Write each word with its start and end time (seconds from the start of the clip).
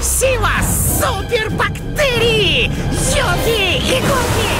Сила 0.00 0.62
супербактерии! 0.62 2.70
Йоги 3.16 3.78
и 3.78 4.00
гуги! 4.00 4.54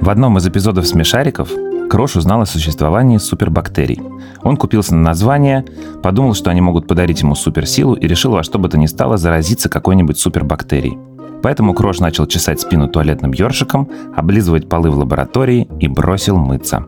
В 0.00 0.08
одном 0.08 0.38
из 0.38 0.46
эпизодов 0.46 0.86
«Смешариков» 0.86 1.50
Крош 1.90 2.16
узнал 2.16 2.40
о 2.40 2.46
существовании 2.46 3.18
супербактерий. 3.18 4.00
Он 4.42 4.56
купился 4.56 4.94
на 4.94 5.02
название, 5.02 5.66
подумал, 6.02 6.32
что 6.34 6.48
они 6.50 6.62
могут 6.62 6.88
подарить 6.88 7.20
ему 7.20 7.34
суперсилу 7.34 7.92
и 7.94 8.08
решил 8.08 8.32
во 8.32 8.42
что 8.42 8.58
бы 8.58 8.70
то 8.70 8.78
ни 8.78 8.86
стало 8.86 9.18
заразиться 9.18 9.68
какой-нибудь 9.68 10.18
супербактерией. 10.18 10.96
Поэтому 11.42 11.74
Крош 11.74 12.00
начал 12.00 12.26
чесать 12.26 12.62
спину 12.62 12.88
туалетным 12.88 13.32
ёршиком, 13.32 13.90
облизывать 14.16 14.70
полы 14.70 14.90
в 14.90 14.96
лаборатории 14.98 15.68
и 15.80 15.88
бросил 15.88 16.38
мыться. 16.38 16.86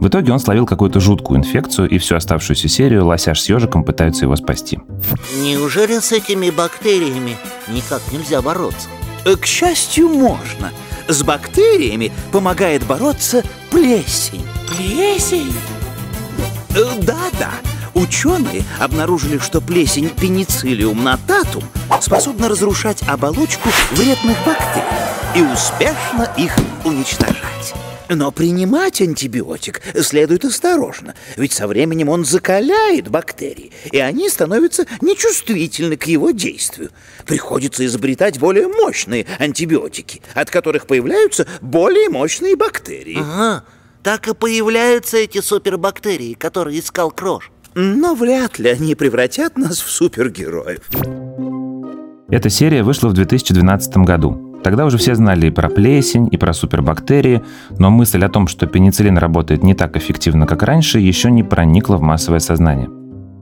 В 0.00 0.08
итоге 0.08 0.32
он 0.32 0.40
словил 0.40 0.64
какую-то 0.64 0.98
жуткую 0.98 1.40
инфекцию, 1.40 1.88
и 1.90 1.98
всю 1.98 2.16
оставшуюся 2.16 2.68
серию 2.68 3.04
лосяш 3.06 3.42
с 3.42 3.48
ежиком 3.50 3.84
пытаются 3.84 4.24
его 4.24 4.34
спасти. 4.34 4.78
Неужели 5.42 5.98
с 5.98 6.10
этими 6.10 6.48
бактериями 6.48 7.36
никак 7.68 8.00
нельзя 8.10 8.40
бороться? 8.40 8.88
Э, 9.26 9.36
К 9.36 9.44
счастью, 9.44 10.08
можно. 10.08 10.70
С 11.06 11.22
бактериями 11.22 12.12
помогает 12.32 12.82
бороться 12.86 13.42
плесень. 13.70 14.44
Плесень! 14.74 15.52
Э, 16.74 16.84
Да-да, 17.02 17.50
ученые 17.92 18.62
обнаружили, 18.78 19.36
что 19.36 19.60
плесень 19.60 20.08
пенициллиум 20.08 21.04
нататум 21.04 21.62
способна 22.00 22.48
разрушать 22.48 23.02
оболочку 23.06 23.68
вредных 23.92 24.38
бактерий 24.46 24.86
и 25.36 25.42
успешно 25.42 26.26
их 26.38 26.56
уничтожать. 26.86 27.74
Но 28.10 28.32
принимать 28.32 29.00
антибиотик 29.00 29.80
следует 30.02 30.44
осторожно, 30.44 31.14
ведь 31.36 31.52
со 31.52 31.68
временем 31.68 32.08
он 32.08 32.24
закаляет 32.24 33.08
бактерии, 33.08 33.70
и 33.92 33.98
они 33.98 34.28
становятся 34.28 34.84
нечувствительны 35.00 35.96
к 35.96 36.06
его 36.06 36.32
действию. 36.32 36.90
Приходится 37.24 37.86
изобретать 37.86 38.40
более 38.40 38.66
мощные 38.66 39.26
антибиотики, 39.38 40.22
от 40.34 40.50
которых 40.50 40.88
появляются 40.88 41.46
более 41.60 42.08
мощные 42.08 42.56
бактерии. 42.56 43.18
Ага, 43.20 43.64
так 44.02 44.26
и 44.26 44.34
появляются 44.34 45.16
эти 45.16 45.40
супербактерии, 45.40 46.34
которые 46.34 46.80
искал 46.80 47.12
Крош. 47.12 47.52
Но 47.76 48.16
вряд 48.16 48.58
ли 48.58 48.70
они 48.70 48.96
превратят 48.96 49.56
нас 49.56 49.78
в 49.78 49.88
супергероев. 49.88 50.80
Эта 52.28 52.50
серия 52.50 52.82
вышла 52.82 53.08
в 53.08 53.12
2012 53.12 53.98
году. 53.98 54.49
Тогда 54.62 54.84
уже 54.84 54.98
все 54.98 55.14
знали 55.14 55.46
и 55.46 55.50
про 55.50 55.68
плесень, 55.68 56.28
и 56.30 56.36
про 56.36 56.52
супербактерии, 56.52 57.42
но 57.78 57.90
мысль 57.90 58.24
о 58.24 58.28
том, 58.28 58.46
что 58.46 58.66
пенициллин 58.66 59.16
работает 59.16 59.62
не 59.62 59.74
так 59.74 59.96
эффективно, 59.96 60.46
как 60.46 60.62
раньше, 60.62 60.98
еще 60.98 61.30
не 61.30 61.42
проникла 61.42 61.96
в 61.96 62.02
массовое 62.02 62.40
сознание. 62.40 62.88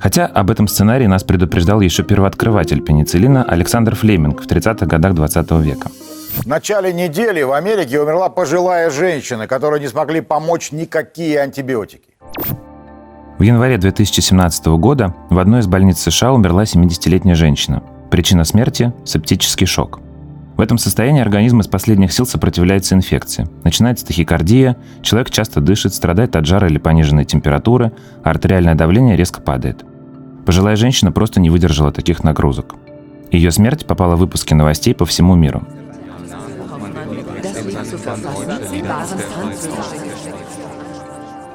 Хотя 0.01 0.27
об 0.27 0.51
этом 0.51 0.69
сценарии 0.69 1.07
нас 1.07 1.25
предупреждал 1.25 1.81
еще 1.81 2.05
первооткрыватель 2.05 2.81
пенициллина 2.83 3.43
Александр 3.43 3.97
Флеминг 3.97 4.43
в 4.43 4.47
30-х 4.47 4.87
годах 4.87 5.15
20 5.15 5.51
века. 5.63 5.91
В 6.37 6.47
начале 6.47 6.93
недели 6.93 7.43
в 7.43 7.53
Америке 7.53 8.01
умерла 8.01 8.29
пожилая 8.29 8.91
женщина, 8.91 9.49
которой 9.49 9.81
не 9.81 9.89
смогли 9.89 10.21
помочь 10.21 10.71
никакие 10.71 11.41
антибиотики. 11.41 12.15
В 13.39 13.43
январе 13.43 13.77
2017 13.77 14.67
года 14.67 15.15
в 15.31 15.39
одной 15.39 15.61
из 15.61 15.67
больниц 15.67 15.99
США 15.99 16.33
умерла 16.33 16.63
70-летняя 16.63 17.35
женщина. 17.35 17.83
Причина 18.11 18.45
смерти– 18.45 18.93
септический 19.05 19.67
шок. 19.67 20.01
В 20.59 20.61
этом 20.61 20.77
состоянии 20.77 21.23
организм 21.23 21.61
из 21.61 21.69
последних 21.69 22.13
сил 22.13 22.27
сопротивляется 22.27 22.97
инфекции. 22.97 23.47
Начинается 23.63 24.05
тахикардия, 24.05 24.77
человек 25.03 25.31
часто 25.31 25.61
дышит, 25.61 25.95
страдает 25.95 26.35
от 26.35 26.47
жара 26.47 26.67
или 26.67 26.79
пониженной 26.79 27.25
температуры, 27.25 27.93
а 28.25 28.31
артериальное 28.31 28.75
давление 28.75 29.15
резко 29.15 29.41
падает. 29.41 29.85
Пожилая 30.45 30.75
женщина 30.75 31.13
просто 31.13 31.39
не 31.41 31.49
выдержала 31.49 31.93
таких 31.93 32.25
нагрузок. 32.25 32.75
Ее 33.31 33.53
смерть 33.53 33.87
попала 33.87 34.17
в 34.17 34.19
выпуски 34.19 34.53
новостей 34.53 34.97
по 34.97 35.07
всему 35.07 35.37
миру. 35.37 35.63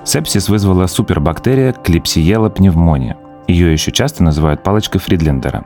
Сепсис 0.06 0.47
вызвала 0.47 0.88
супербактерия 0.88 1.74
Клипсиела 1.74 2.47
пневмония. 2.47 3.18
Ее 3.50 3.74
еще 3.74 3.92
часто 3.92 4.24
называют 4.24 4.63
палочкой 4.63 5.02
Фридлендера. 5.02 5.66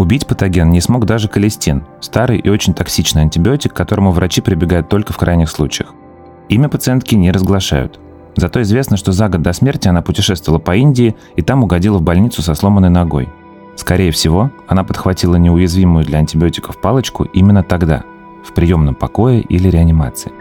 Убить 0.00 0.26
патоген 0.26 0.70
не 0.70 0.80
смог 0.80 1.04
даже 1.04 1.28
колестин, 1.28 1.84
старый 2.00 2.38
и 2.38 2.48
очень 2.48 2.72
токсичный 2.72 3.20
антибиотик, 3.20 3.74
к 3.74 3.76
которому 3.76 4.12
врачи 4.12 4.40
прибегают 4.40 4.88
только 4.88 5.12
в 5.12 5.18
крайних 5.18 5.50
случаях. 5.50 5.92
Имя 6.48 6.70
пациентки 6.70 7.14
не 7.16 7.30
разглашают. 7.30 8.00
Зато 8.34 8.62
известно, 8.62 8.96
что 8.96 9.12
за 9.12 9.28
год 9.28 9.42
до 9.42 9.52
смерти 9.52 9.88
она 9.88 10.00
путешествовала 10.00 10.58
по 10.58 10.74
Индии 10.74 11.16
и 11.36 11.42
там 11.42 11.64
угодила 11.64 11.98
в 11.98 12.02
больницу 12.02 12.40
со 12.40 12.54
сломанной 12.54 12.88
ногой. 12.88 13.28
Скорее 13.76 14.10
всего, 14.10 14.50
она 14.68 14.84
подхватила 14.84 15.36
неуязвимую 15.36 16.06
для 16.06 16.18
антибиотиков 16.20 16.80
палочку 16.80 17.24
именно 17.24 17.62
тогда, 17.62 18.02
в 18.42 18.54
приемном 18.54 18.94
покое 18.94 19.42
или 19.42 19.68
реанимации. 19.68 20.32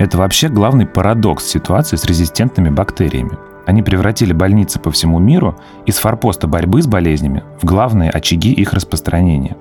Это 0.00 0.16
вообще 0.16 0.48
главный 0.48 0.86
парадокс 0.86 1.44
ситуации 1.44 1.96
с 1.96 2.06
резистентными 2.06 2.70
бактериями. 2.70 3.32
Они 3.66 3.82
превратили 3.82 4.32
больницы 4.32 4.80
по 4.80 4.90
всему 4.90 5.18
миру 5.18 5.58
из 5.84 5.98
форпоста 5.98 6.48
борьбы 6.48 6.80
с 6.80 6.86
болезнями 6.86 7.44
в 7.60 7.66
главные 7.66 8.08
очаги 8.08 8.50
их 8.50 8.72
распространения. 8.72 9.58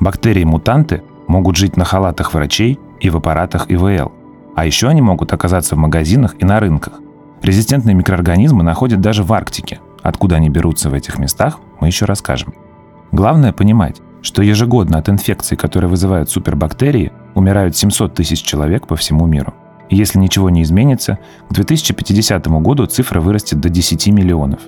Бактерии-мутанты 0.00 1.02
могут 1.28 1.56
жить 1.56 1.76
на 1.76 1.84
халатах 1.84 2.32
врачей 2.32 2.80
и 3.00 3.10
в 3.10 3.18
аппаратах 3.18 3.70
ИВЛ. 3.70 4.10
А 4.56 4.64
еще 4.64 4.88
они 4.88 5.02
могут 5.02 5.30
оказаться 5.34 5.76
в 5.76 5.78
магазинах 5.78 6.36
и 6.38 6.46
на 6.46 6.58
рынках. 6.58 6.94
Резистентные 7.42 7.94
микроорганизмы 7.94 8.62
находят 8.62 9.02
даже 9.02 9.24
в 9.24 9.32
Арктике. 9.34 9.80
Откуда 10.02 10.36
они 10.36 10.48
берутся 10.48 10.88
в 10.88 10.94
этих 10.94 11.18
местах, 11.18 11.58
мы 11.82 11.88
еще 11.88 12.06
расскажем. 12.06 12.54
Главное 13.12 13.52
понимать, 13.52 14.00
что 14.22 14.40
ежегодно 14.40 14.96
от 14.96 15.10
инфекций, 15.10 15.58
которые 15.58 15.90
вызывают 15.90 16.30
супербактерии, 16.30 17.12
умирают 17.34 17.76
700 17.76 18.14
тысяч 18.14 18.40
человек 18.40 18.86
по 18.86 18.96
всему 18.96 19.26
миру. 19.26 19.52
Если 19.92 20.18
ничего 20.18 20.48
не 20.48 20.62
изменится, 20.62 21.18
к 21.50 21.52
2050 21.52 22.46
году 22.62 22.86
цифра 22.86 23.20
вырастет 23.20 23.60
до 23.60 23.68
10 23.68 24.06
миллионов. 24.06 24.60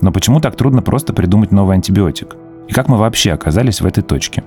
Но 0.00 0.10
почему 0.10 0.40
так 0.40 0.56
трудно 0.56 0.82
просто 0.82 1.12
придумать 1.12 1.52
новый 1.52 1.76
антибиотик? 1.76 2.34
И 2.66 2.72
как 2.72 2.88
мы 2.88 2.98
вообще 2.98 3.30
оказались 3.30 3.80
в 3.80 3.86
этой 3.86 4.02
точке? 4.02 4.42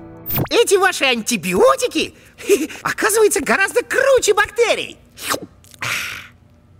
Эти 0.50 0.76
ваши 0.76 1.04
антибиотики, 1.04 2.12
оказывается, 2.82 3.40
гораздо 3.40 3.80
круче 3.82 4.34
бактерий. 4.34 4.98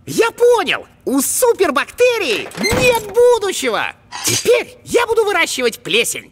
Я 0.05 0.29
понял, 0.29 0.85
у 1.05 1.19
супербактерий 1.19 2.47
нет 2.61 3.07
будущего. 3.07 3.85
Теперь 4.23 4.77
я 4.85 5.07
буду 5.07 5.25
выращивать 5.25 5.79
плесень. 5.79 6.31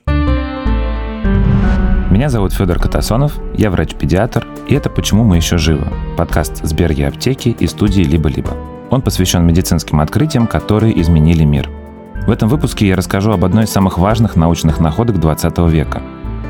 Меня 2.11 2.29
зовут 2.29 2.53
Федор 2.53 2.79
Катасонов, 2.79 3.33
я 3.57 3.71
врач-педиатр, 3.71 4.47
и 4.67 4.73
это 4.73 4.89
«Почему 4.89 5.23
мы 5.23 5.37
еще 5.37 5.57
живы»– 5.57 5.87
подкаст 6.17 6.63
Сберги 6.63 7.03
аптеки 7.03 7.49
и 7.49 7.67
студии 7.67 8.01
«Либо-либо». 8.01 8.55
Он 8.89 9.01
посвящен 9.01 9.45
медицинским 9.45 9.99
открытиям, 9.99 10.47
которые 10.47 10.99
изменили 11.01 11.43
мир. 11.43 11.69
В 12.25 12.31
этом 12.31 12.49
выпуске 12.49 12.87
я 12.87 12.95
расскажу 12.95 13.31
об 13.31 13.45
одной 13.45 13.65
из 13.65 13.69
самых 13.69 13.97
важных 13.97 14.35
научных 14.35 14.79
находок 14.79 15.19
20 15.19 15.57
века. 15.69 16.01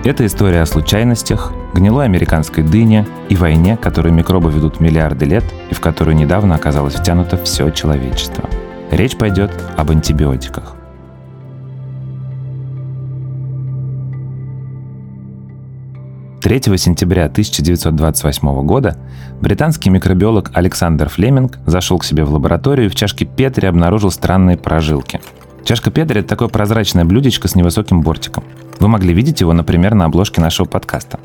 Это 0.04 0.26
история 0.26 0.62
о 0.62 0.66
случайностях, 0.66 1.52
гнилой 1.74 2.06
американской 2.06 2.64
дыне 2.64 3.08
и 3.28 3.36
войне, 3.36 3.76
которую 3.76 4.14
микробы 4.14 4.52
ведут 4.52 4.80
миллиарды 4.80 5.26
лет 5.26 5.44
и 5.70 5.74
в 5.74 5.82
которую 5.82 6.16
недавно 6.16 6.56
оказалось 6.56 6.96
втянуто 6.96 7.38
все 7.38 7.70
человечество. 7.72 8.50
Речь 8.92 9.18
пойдет 9.18 9.52
об 9.76 9.92
антибиотиках. 9.92 10.76
3 16.46 16.62
сентября 16.78 17.26
1928 17.26 18.68
года 18.68 18.96
британский 19.42 19.90
микробиолог 19.90 20.52
Александр 20.54 21.10
Флеминг 21.10 21.58
зашел 21.66 21.98
к 21.98 22.04
себе 22.04 22.24
в 22.24 22.32
лабораторию 22.32 22.86
и 22.86 22.90
в 22.90 22.94
чашке 22.94 23.26
Петри 23.26 23.66
обнаружил 23.66 24.12
странные 24.12 24.56
прожилки. 24.56 25.20
Чашка 25.64 25.90
Петри– 25.90 26.20
это 26.20 26.30
такое 26.30 26.48
прозрачное 26.48 27.04
блюдечко 27.04 27.48
с 27.48 27.56
невысоким 27.56 28.04
бортиком. 28.04 28.44
Вы 28.80 28.88
могли 28.90 29.12
видеть 29.12 29.42
его, 29.42 29.54
например, 29.54 29.96
на 29.96 30.06
обложке 30.06 30.40
нашего 30.40 30.68
подкаста. 30.68 31.20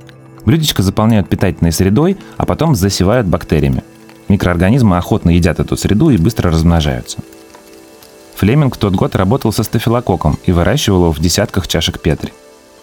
Блюдечко 0.46 0.82
заполняют 0.82 1.28
питательной 1.28 1.72
средой, 1.72 2.16
а 2.38 2.46
потом 2.46 2.74
засевают 2.74 3.26
бактериями. 3.26 3.84
Микроорганизмы 4.28 4.96
охотно 4.96 5.28
едят 5.28 5.60
эту 5.60 5.76
среду 5.76 6.08
и 6.08 6.16
быстро 6.16 6.50
размножаются. 6.50 7.18
Флеминг 8.36 8.76
в 8.76 8.78
тот 8.78 8.94
год 8.94 9.14
работал 9.16 9.52
со 9.52 9.64
стафилококком 9.64 10.38
и 10.46 10.52
выращивал 10.52 11.00
его 11.02 11.12
в 11.12 11.18
десятках 11.18 11.68
чашек 11.68 12.00
Петри. 12.00 12.32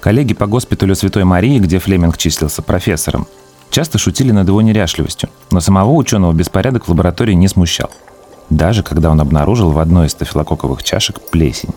Коллеги 0.08 0.34
по 0.34 0.46
госпиталю 0.48 0.96
Святой 0.96 1.26
Марии, 1.26 1.60
где 1.60 1.80
Флеминг 1.80 2.18
числился 2.18 2.62
профессором, 2.62 3.28
часто 3.70 3.98
шутили 3.98 4.32
над 4.32 4.48
его 4.48 4.62
неряшливостью, 4.62 5.30
но 5.52 5.60
самого 5.60 5.92
ученого 5.92 6.32
беспорядок 6.32 6.86
в 6.86 6.90
лаборатории 6.90 7.34
не 7.34 7.50
смущал. 7.50 7.90
Даже 8.50 8.84
когда 8.84 9.12
он 9.12 9.20
обнаружил 9.20 9.72
в 9.72 9.80
одной 9.80 10.08
из 10.08 10.12
стафилококковых 10.12 10.82
чашек 10.82 11.20
плесень. 11.30 11.72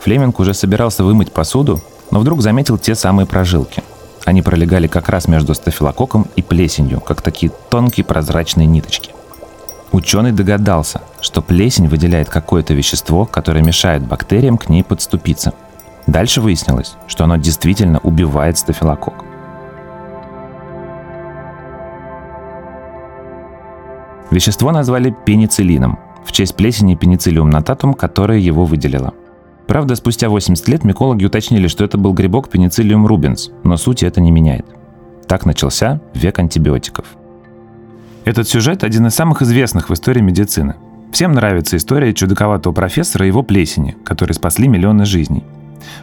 Флеминг 0.00 0.40
уже 0.40 0.54
собирался 0.54 1.04
вымыть 1.04 1.30
посуду, 1.30 1.82
но 2.10 2.20
вдруг 2.20 2.40
заметил 2.40 2.78
те 2.78 2.94
самые 2.94 3.26
прожилки. 3.26 3.82
Они 4.24 4.40
пролегали 4.40 4.86
как 4.86 5.10
раз 5.10 5.28
между 5.28 5.54
стафилококком 5.54 6.28
и 6.36 6.40
плесенью, 6.40 7.02
как 7.02 7.20
такие 7.20 7.52
тонкие 7.68 8.06
прозрачные 8.06 8.66
ниточки. 8.66 9.12
Ученый 9.92 10.32
догадался, 10.32 11.02
что 11.20 11.42
плесень 11.42 11.88
выделяет 11.88 12.30
какое-то 12.30 12.72
вещество, 12.72 13.26
которое 13.26 13.60
мешает 13.60 14.06
бактериям 14.06 14.56
к 14.56 14.70
ней 14.70 14.82
подступиться. 14.82 15.52
Дальше 16.06 16.40
выяснилось, 16.40 16.96
что 17.06 17.24
оно 17.24 17.36
действительно 17.36 17.98
убивает 18.00 18.58
стафилококк. 18.58 19.24
Вещество 24.30 24.72
назвали 24.72 25.14
пенициллином 25.26 25.98
в 26.24 26.32
честь 26.32 26.56
плесени 26.56 26.94
пенициллиум 26.94 27.50
нататум, 27.50 27.94
которая 27.94 28.38
его 28.38 28.64
выделила. 28.64 29.12
Правда, 29.66 29.94
спустя 29.94 30.28
80 30.28 30.68
лет 30.68 30.84
микологи 30.84 31.24
уточнили, 31.24 31.68
что 31.68 31.84
это 31.84 31.98
был 31.98 32.12
грибок 32.12 32.48
пенициллиум 32.48 33.06
рубинс, 33.06 33.50
но 33.64 33.76
суть 33.76 34.02
это 34.02 34.20
не 34.20 34.30
меняет. 34.30 34.66
Так 35.26 35.46
начался 35.46 36.00
век 36.14 36.38
антибиотиков. 36.38 37.06
Этот 38.24 38.48
сюжет 38.48 38.84
один 38.84 39.06
из 39.06 39.14
самых 39.14 39.42
известных 39.42 39.88
в 39.88 39.94
истории 39.94 40.20
медицины. 40.20 40.76
Всем 41.12 41.32
нравится 41.32 41.76
история 41.76 42.14
чудаковатого 42.14 42.72
профессора 42.72 43.26
и 43.26 43.28
его 43.28 43.42
плесени, 43.42 43.96
которые 44.04 44.34
спасли 44.34 44.68
миллионы 44.68 45.04
жизней. 45.04 45.44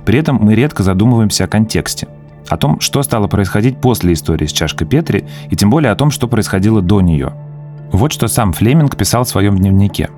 При 0.06 0.20
этом 0.20 0.38
мы 0.38 0.56
редко 0.56 0.84
задумываемся 0.84 1.46
о 1.46 1.48
контексте, 1.48 2.08
о 2.48 2.58
том, 2.58 2.80
что 2.80 3.04
стало 3.04 3.28
происходить 3.28 3.80
после 3.80 4.14
истории 4.14 4.46
с 4.46 4.52
чашкой 4.52 4.86
Петри, 4.88 5.28
и 5.50 5.56
тем 5.56 5.70
более 5.70 5.92
о 5.92 5.96
том, 5.96 6.12
что 6.12 6.28
происходило 6.28 6.82
до 6.82 7.02
нее– 7.02 7.34
вот 7.92 8.12
что 8.12 8.28
сам 8.28 8.54
Флеминг 8.54 8.96
писал 8.96 9.24
в 9.24 9.30
своем 9.30 9.58
дневнике. 9.58 10.10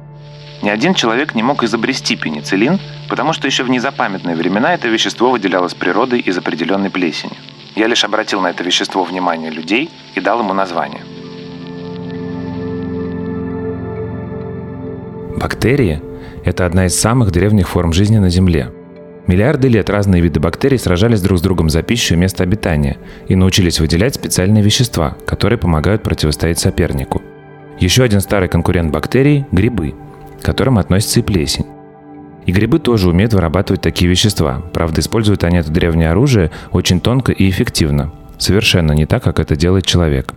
Ни 0.61 0.69
один 0.69 0.93
человек 0.93 1.33
не 1.33 1.41
мог 1.41 1.63
изобрести 1.63 2.15
пенициллин, 2.15 2.79
потому 3.09 3.33
что 3.33 3.47
еще 3.47 3.63
в 3.63 3.69
незапамятные 3.69 4.35
времена 4.35 4.73
это 4.73 4.87
вещество 4.89 5.31
выделялось 5.31 5.73
природой 5.73 6.19
из 6.19 6.37
определенной 6.37 6.91
плесени. 6.91 7.33
Я 7.75 7.87
лишь 7.87 8.03
обратил 8.03 8.41
на 8.41 8.47
это 8.47 8.63
вещество 8.63 9.03
внимание 9.03 9.49
людей 9.49 9.89
и 10.13 10.19
дал 10.19 10.39
ему 10.39 10.53
название. 10.53 11.01
Бактерии– 15.37 16.01
это 16.45 16.65
одна 16.65 16.85
из 16.85 16.99
самых 16.99 17.31
древних 17.31 17.69
форм 17.69 17.93
жизни 17.93 18.19
на 18.19 18.29
Земле. 18.29 18.71
Миллиарды 19.31 19.69
лет 19.69 19.89
разные 19.89 20.21
виды 20.21 20.41
бактерий 20.41 20.77
сражались 20.77 21.21
друг 21.21 21.39
с 21.39 21.41
другом 21.41 21.69
за 21.69 21.83
пищу 21.83 22.15
и 22.15 22.17
место 22.17 22.43
обитания 22.43 22.97
и 23.29 23.35
научились 23.35 23.79
выделять 23.79 24.15
специальные 24.15 24.61
вещества, 24.61 25.15
которые 25.25 25.57
помогают 25.57 26.03
противостоять 26.03 26.59
сопернику– 26.59 27.21
еще 27.81 28.03
один 28.03 28.21
старый 28.21 28.47
конкурент 28.47 28.93
бактерий– 28.93 29.47
грибы, 29.51 29.95
к 30.39 30.45
которым 30.45 30.77
относится 30.77 31.19
и 31.19 31.23
плесень. 31.23 31.65
И 32.45 32.51
грибы 32.51 32.77
тоже 32.77 33.09
умеют 33.09 33.33
вырабатывать 33.33 33.81
такие 33.81 34.07
вещества. 34.07 34.61
Правда, 34.71 35.01
используют 35.01 35.43
они 35.43 35.57
это 35.57 35.71
древнее 35.71 36.11
оружие 36.11 36.51
очень 36.71 37.01
тонко 37.01 37.31
и 37.31 37.49
эффективно. 37.49 38.11
Совершенно 38.37 38.91
не 38.91 39.07
так, 39.07 39.23
как 39.23 39.39
это 39.39 39.55
делает 39.55 39.87
человек. 39.87 40.33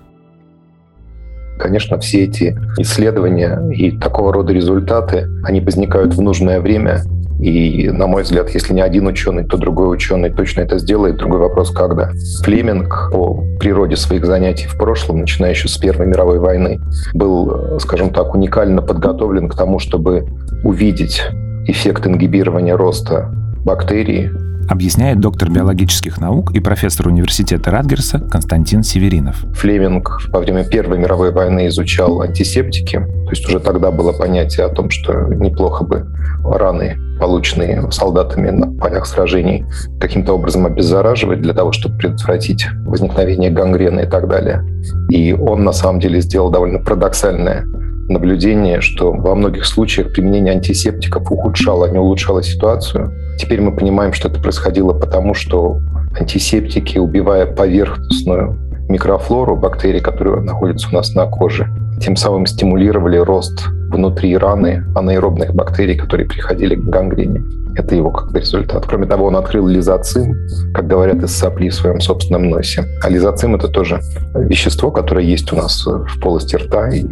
Конечно, 1.58 1.99
все 1.99 2.25
эти 2.25 2.58
исследования 2.79 3.61
и 3.75 3.91
такого 3.91 4.32
рода 4.32 4.55
результаты, 4.55 5.29
они 5.44 5.61
возникают 5.61 6.14
в 6.14 6.23
нужное 6.23 6.62
время 6.62 7.02
и, 7.40 7.90
на 7.90 8.06
мой 8.06 8.22
взгляд, 8.22 8.50
если 8.50 8.72
не 8.72 8.81
один 8.81 9.06
ученый, 9.06 9.44
то 9.44 9.56
другой 9.56 9.94
ученый 9.94 10.31
точно 10.31 10.62
это 10.62 10.78
сделает. 10.78 11.16
Другой 11.16 11.40
вопрос, 11.40 11.70
когда. 11.70 12.10
Флеминг 12.42 13.10
по 13.12 13.44
природе 13.58 13.96
своих 13.96 14.25
занятий 14.25 14.66
в 14.66 14.76
прошлом, 14.76 15.20
начиная 15.20 15.50
еще 15.50 15.69
с 15.69 15.76
Первой 15.76 16.06
мировой 16.06 16.38
войны, 16.38 16.81
был, 17.12 17.78
скажем 17.81 18.10
так, 18.10 18.34
уникально 18.34 18.82
подготовлен 18.82 19.48
к 19.48 19.56
тому, 19.56 19.78
чтобы 19.78 20.26
увидеть 20.62 21.22
эффект 21.66 22.06
ингибирования 22.06 22.76
роста 22.76 23.31
бактерий 23.64 24.31
объясняет 24.69 25.20
доктор 25.20 25.50
биологических 25.50 26.20
наук 26.20 26.52
и 26.52 26.60
профессор 26.60 27.08
университета 27.08 27.70
Радгерса 27.70 28.19
Константин 28.19 28.82
Северинов. 28.82 29.44
Флеминг 29.54 30.22
во 30.28 30.40
время 30.40 30.64
Первой 30.64 30.98
мировой 30.98 31.32
войны 31.32 31.66
изучал 31.69 32.22
антисептики, 32.22 32.96
то 32.96 33.31
есть 33.31 33.46
уже 33.46 33.60
тогда 33.60 33.90
было 33.90 34.12
понятие 34.12 34.66
о 34.66 34.70
том, 34.70 34.90
что 34.90 35.12
неплохо 35.34 35.84
бы 35.84 36.06
раны, 36.44 36.96
полученные 37.24 37.90
солдатами 37.90 38.50
на 38.50 38.70
полях 38.78 39.06
сражений, 39.06 39.64
каким-то 39.98 40.34
образом 40.34 40.66
обеззараживать 40.66 41.40
для 41.40 41.54
того, 41.54 41.72
чтобы 41.72 41.96
предотвратить 41.96 42.66
возникновение 42.84 43.50
гангрены 43.50 44.00
и 44.00 44.06
так 44.06 44.28
далее. 44.28 44.62
И 45.08 45.32
он 45.32 45.64
на 45.64 45.72
самом 45.72 46.00
деле 46.00 46.20
сделал 46.20 46.50
довольно 46.50 46.80
парадоксальное 46.80 47.64
наблюдение, 48.10 48.82
что 48.82 49.10
во 49.10 49.34
многих 49.34 49.64
случаях 49.64 50.12
применение 50.12 50.52
антисептиков 50.52 51.32
ухудшало, 51.32 51.86
а 51.86 51.88
не 51.88 51.98
улучшало 51.98 52.42
ситуацию. 52.42 53.10
Теперь 53.38 53.62
мы 53.62 53.74
понимаем, 53.74 54.12
что 54.12 54.28
это 54.28 54.38
происходило 54.38 54.92
потому, 54.92 55.32
что 55.32 55.78
антисептики, 56.20 56.98
убивая 56.98 57.46
поверхностную 57.46 58.58
микрофлору 58.90 59.56
бактерий, 59.56 60.00
которые 60.00 60.42
находятся 60.42 60.88
у 60.90 60.92
нас 60.92 61.14
на 61.14 61.24
коже, 61.24 61.70
тем 62.04 62.16
самым 62.16 62.44
стимулировали 62.44 63.16
рост 63.16 63.66
внутри 63.90 64.36
раны 64.36 64.84
анаэробных 64.94 65.54
бактерий, 65.54 65.96
которые 65.96 66.28
приходили 66.28 66.74
к 66.74 66.84
гангрене. 66.84 67.42
Это 67.76 67.94
его 67.94 68.10
как 68.10 68.30
бы 68.30 68.40
результат. 68.40 68.84
Кроме 68.86 69.06
того, 69.06 69.24
он 69.24 69.36
открыл 69.36 69.66
лизоцим, 69.66 70.36
как 70.74 70.86
говорят, 70.86 71.22
из 71.22 71.34
сопли 71.34 71.70
в 71.70 71.74
своем 71.74 72.00
собственном 72.00 72.50
носе. 72.50 72.84
А 73.02 73.08
лизоцим— 73.08 73.54
это 73.56 73.68
тоже 73.68 74.00
вещество, 74.34 74.90
которое 74.90 75.24
есть 75.24 75.50
у 75.52 75.56
нас 75.56 75.86
в 75.86 76.20
полости 76.20 76.56
рта 76.56 76.90
и 76.90 77.04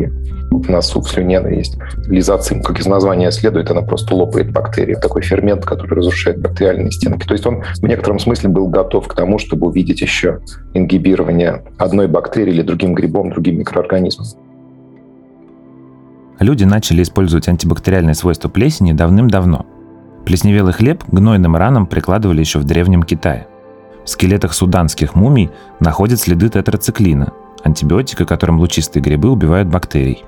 в 0.51 0.69
носу, 0.69 1.01
в 1.01 1.09
слюне 1.09 1.39
оно 1.39 1.49
есть. 1.49 1.79
Лизоцим, 2.07 2.63
как 2.63 2.79
из 2.79 2.87
названия 2.87 3.31
следует, 3.31 3.71
она 3.71 3.81
просто 3.81 4.15
лопает 4.15 4.53
бактерии. 4.53 4.95
Такой 4.95 5.23
фермент, 5.23 5.65
который 5.65 5.97
разрушает 5.97 6.39
бактериальные 6.39 6.91
стенки. 6.91 7.27
То 7.27 7.33
есть 7.33 7.47
он 7.47 7.63
в 7.63 7.83
некотором 7.83 8.19
смысле 8.19 8.51
был 8.51 8.69
готов 8.69 9.09
к 9.09 9.15
тому, 9.15 9.39
чтобы 9.39 9.69
увидеть 9.69 10.03
еще 10.03 10.41
ингибирование 10.75 11.63
одной 11.79 12.09
бактерии 12.09 12.53
или 12.53 12.63
другим 12.63 12.93
грибом, 12.95 13.31
другим 13.31 13.59
микроорганизмом. 13.59 14.27
Люди 16.39 16.65
начали 16.65 17.03
использовать 17.03 17.49
антибактериальные 17.49 18.15
свойства 18.15 18.49
плесени 18.49 18.93
давным-давно. 18.93 19.67
Плесневелый 20.25 20.73
хлеб 20.73 21.05
гнойным 21.09 21.57
ранам 21.57 21.87
прикладывали 21.87 22.41
еще 22.41 22.59
в 22.59 22.65
Древнем 22.65 23.03
Китае. 23.03 23.47
В 24.05 24.09
скелетах 24.09 24.53
суданских 24.53 25.15
мумий 25.15 25.51
находят 25.81 26.21
следы 26.21 26.49
тетрациклина, 26.49 27.33
антибиотика, 27.65 28.25
которым 28.25 28.59
лучистые 28.59 29.03
грибы 29.03 29.31
убивают 29.31 29.69
бактерий. 29.69 30.25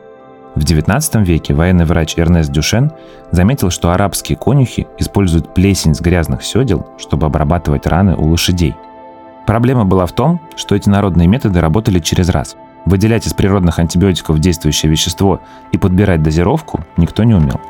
В 0.55 0.61
XIX 0.61 1.25
веке 1.25 1.53
военный 1.53 1.85
врач 1.85 2.15
Эрнест 2.17 2.53
Дюшен 2.53 2.93
заметил, 3.33 3.71
что 3.71 3.91
арабские 3.91 4.39
конюхи 4.39 4.87
используют 4.99 5.53
плесень 5.53 5.95
с 5.95 6.01
грязных 6.01 6.45
седел, 6.45 6.87
чтобы 6.97 7.27
обрабатывать 7.27 7.87
раны 7.89 8.15
у 8.15 8.29
лошадей. 8.29 8.77
Проблема 9.47 9.85
была 9.85 10.07
в 10.07 10.13
том, 10.13 10.41
что 10.55 10.77
эти 10.77 10.89
народные 10.89 11.27
методы 11.27 11.61
работали 11.61 11.99
через 11.99 12.29
раз. 12.29 12.57
Выделять 12.87 13.27
из 13.27 13.33
природных 13.33 13.79
антибиотиков 13.79 14.39
действующее 14.39 14.91
вещество 14.91 15.41
и 15.73 15.79
подбирать 15.79 16.23
дозировку 16.23 16.85
никто 16.97 17.25
не 17.25 17.35
умел. 17.35 17.61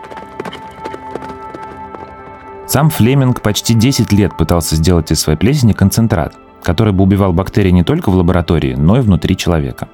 Сам 2.67 2.91
Флеминг 2.91 3.41
почти 3.41 3.75
10 3.75 4.13
лет 4.13 4.37
пытался 4.37 4.75
сделать 4.75 5.13
из 5.13 5.21
своей 5.21 5.39
плесени 5.39 5.73
концентрат, 5.73 6.35
который 6.63 6.93
бы 6.93 7.05
убивал 7.05 7.33
бактерии 7.33 7.71
не 7.71 7.85
только 7.85 8.11
в 8.11 8.17
лаборатории, 8.17 8.75
но 8.75 8.99
и 8.99 9.01
внутри 9.01 9.37
человека. 9.37 9.89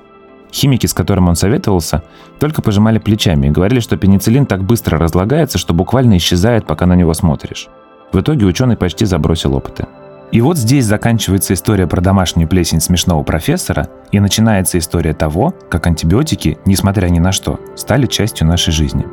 Химики, 0.52 0.86
с 0.86 0.94
которыми 0.94 1.28
он 1.28 1.36
советовался, 1.36 2.02
только 2.38 2.62
пожимали 2.62 2.98
плечами 2.98 3.48
и 3.48 3.50
говорили, 3.50 3.80
что 3.80 3.96
пенициллин 3.96 4.46
так 4.46 4.64
быстро 4.64 4.98
разлагается, 4.98 5.58
что 5.58 5.74
буквально 5.74 6.16
исчезает, 6.16 6.66
пока 6.66 6.86
на 6.86 6.94
него 6.94 7.12
смотришь. 7.12 7.68
В 8.12 8.20
итоге 8.20 8.46
ученый 8.46 8.76
почти 8.76 9.04
забросил 9.04 9.54
опыты. 9.54 9.86
И 10.32 10.40
вот 10.40 10.58
здесь 10.58 10.84
заканчивается 10.84 11.54
история 11.54 11.88
про 11.88 12.00
домашнюю 12.00 12.48
плесень 12.48 12.80
смешного 12.80 13.24
профессора, 13.24 13.88
и 14.12 14.20
начинается 14.20 14.78
история 14.78 15.12
того, 15.12 15.54
как 15.68 15.86
антибиотики, 15.88 16.58
несмотря 16.64 17.08
ни 17.08 17.18
на 17.18 17.32
что, 17.32 17.58
стали 17.74 18.06
частью 18.06 18.46
нашей 18.46 18.72
жизни. 18.72 19.04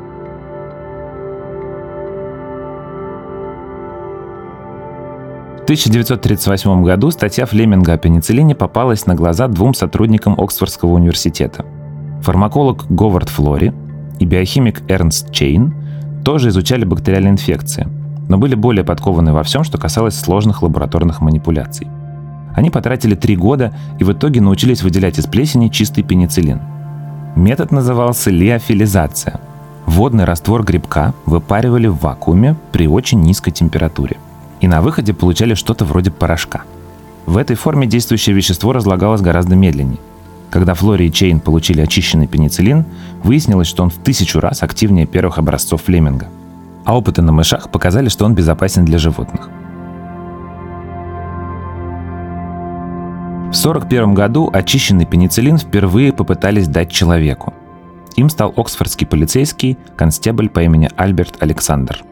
В 5.58 5.62
1938 5.68 6.82
году 6.82 7.10
статья 7.10 7.44
Флеминга 7.46 7.94
о 7.94 7.98
пенициллине 7.98 8.54
попалась 8.54 9.04
на 9.06 9.14
глаза 9.14 9.48
двум 9.48 9.74
сотрудникам 9.74 10.40
Оксфордского 10.40 10.92
университета. 10.92 11.66
Фармаколог 12.22 12.86
Говард 12.88 13.28
Флори 13.28 13.74
и 14.18 14.24
биохимик 14.24 14.82
Эрнст 14.88 15.30
Чейн 15.30 15.74
тоже 16.24 16.48
изучали 16.48 16.84
бактериальные 16.84 17.32
инфекции– 17.32 17.88
но 18.28 18.38
были 18.38 18.54
более 18.54 18.84
подкованы 18.84 19.32
во 19.32 19.42
всем, 19.42 19.64
что 19.64 19.78
касалось 19.78 20.18
сложных 20.18 20.62
лабораторных 20.62 21.20
манипуляций. 21.20 21.88
Они 22.54 22.70
потратили 22.70 23.14
три 23.14 23.36
года 23.36 23.72
и 23.98 24.04
в 24.04 24.12
итоге 24.12 24.40
научились 24.40 24.82
выделять 24.82 25.18
из 25.18 25.26
плесени 25.26 25.68
чистый 25.68 26.02
пенициллин. 26.02 26.60
Метод 27.36 27.72
назывался 27.72 28.30
лиофилизация. 28.30 29.40
Водный 29.86 30.24
раствор 30.24 30.62
грибка 30.62 31.14
выпаривали 31.24 31.86
в 31.86 31.98
вакууме 31.98 32.56
при 32.72 32.86
очень 32.86 33.22
низкой 33.22 33.52
температуре. 33.52 34.16
И 34.60 34.68
на 34.68 34.82
выходе 34.82 35.14
получали 35.14 35.54
что-то 35.54 35.84
вроде 35.84 36.10
порошка. 36.10 36.62
В 37.26 37.36
этой 37.36 37.56
форме 37.56 37.86
действующее 37.86 38.34
вещество 38.34 38.72
разлагалось 38.72 39.20
гораздо 39.20 39.54
медленнее. 39.54 40.00
Когда 40.50 40.74
Флори 40.74 41.06
и 41.06 41.12
Чейн 41.12 41.40
получили 41.40 41.80
очищенный 41.80 42.26
пенициллин, 42.26 42.86
выяснилось, 43.22 43.68
что 43.68 43.82
он 43.82 43.90
в 43.90 43.96
тысячу 43.98 44.40
раз 44.40 44.62
активнее 44.62 45.06
первых 45.06 45.38
образцов 45.38 45.82
Флеминга– 45.82 46.28
а 46.88 46.96
опыты 46.96 47.20
на 47.20 47.32
мышах 47.32 47.70
показали, 47.70 48.08
что 48.08 48.24
он 48.24 48.34
безопасен 48.34 48.86
для 48.86 48.96
животных. 48.96 49.50
В 53.52 53.58
1941 53.60 54.14
году 54.14 54.48
очищенный 54.50 55.04
пенициллин 55.04 55.58
впервые 55.58 56.14
попытались 56.14 56.66
дать 56.66 56.90
человеку. 56.90 57.52
Им 58.16 58.30
стал 58.30 58.54
оксфордский 58.56 59.06
полицейский 59.06 59.76
констебль 59.96 60.48
по 60.48 60.62
имени 60.62 60.88
Альберт 60.96 61.42
Александр. 61.42 62.02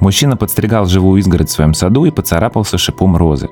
Мужчина 0.00 0.38
подстригал 0.38 0.86
живую 0.86 1.20
изгородь 1.20 1.50
в 1.50 1.52
своем 1.52 1.74
саду 1.74 2.06
и 2.06 2.10
поцарапался 2.10 2.78
шипом 2.78 3.18
розы. 3.18 3.50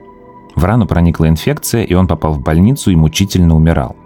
В 0.57 0.65
рану 0.65 0.87
проникла 0.87 1.29
инфекция, 1.29 1.83
и 1.83 1.93
он 1.93 2.07
попал 2.07 2.33
в 2.33 2.41
больницу 2.41 2.91
и 2.91 2.97
мучительно 2.97 3.55
умирал. 3.55 3.97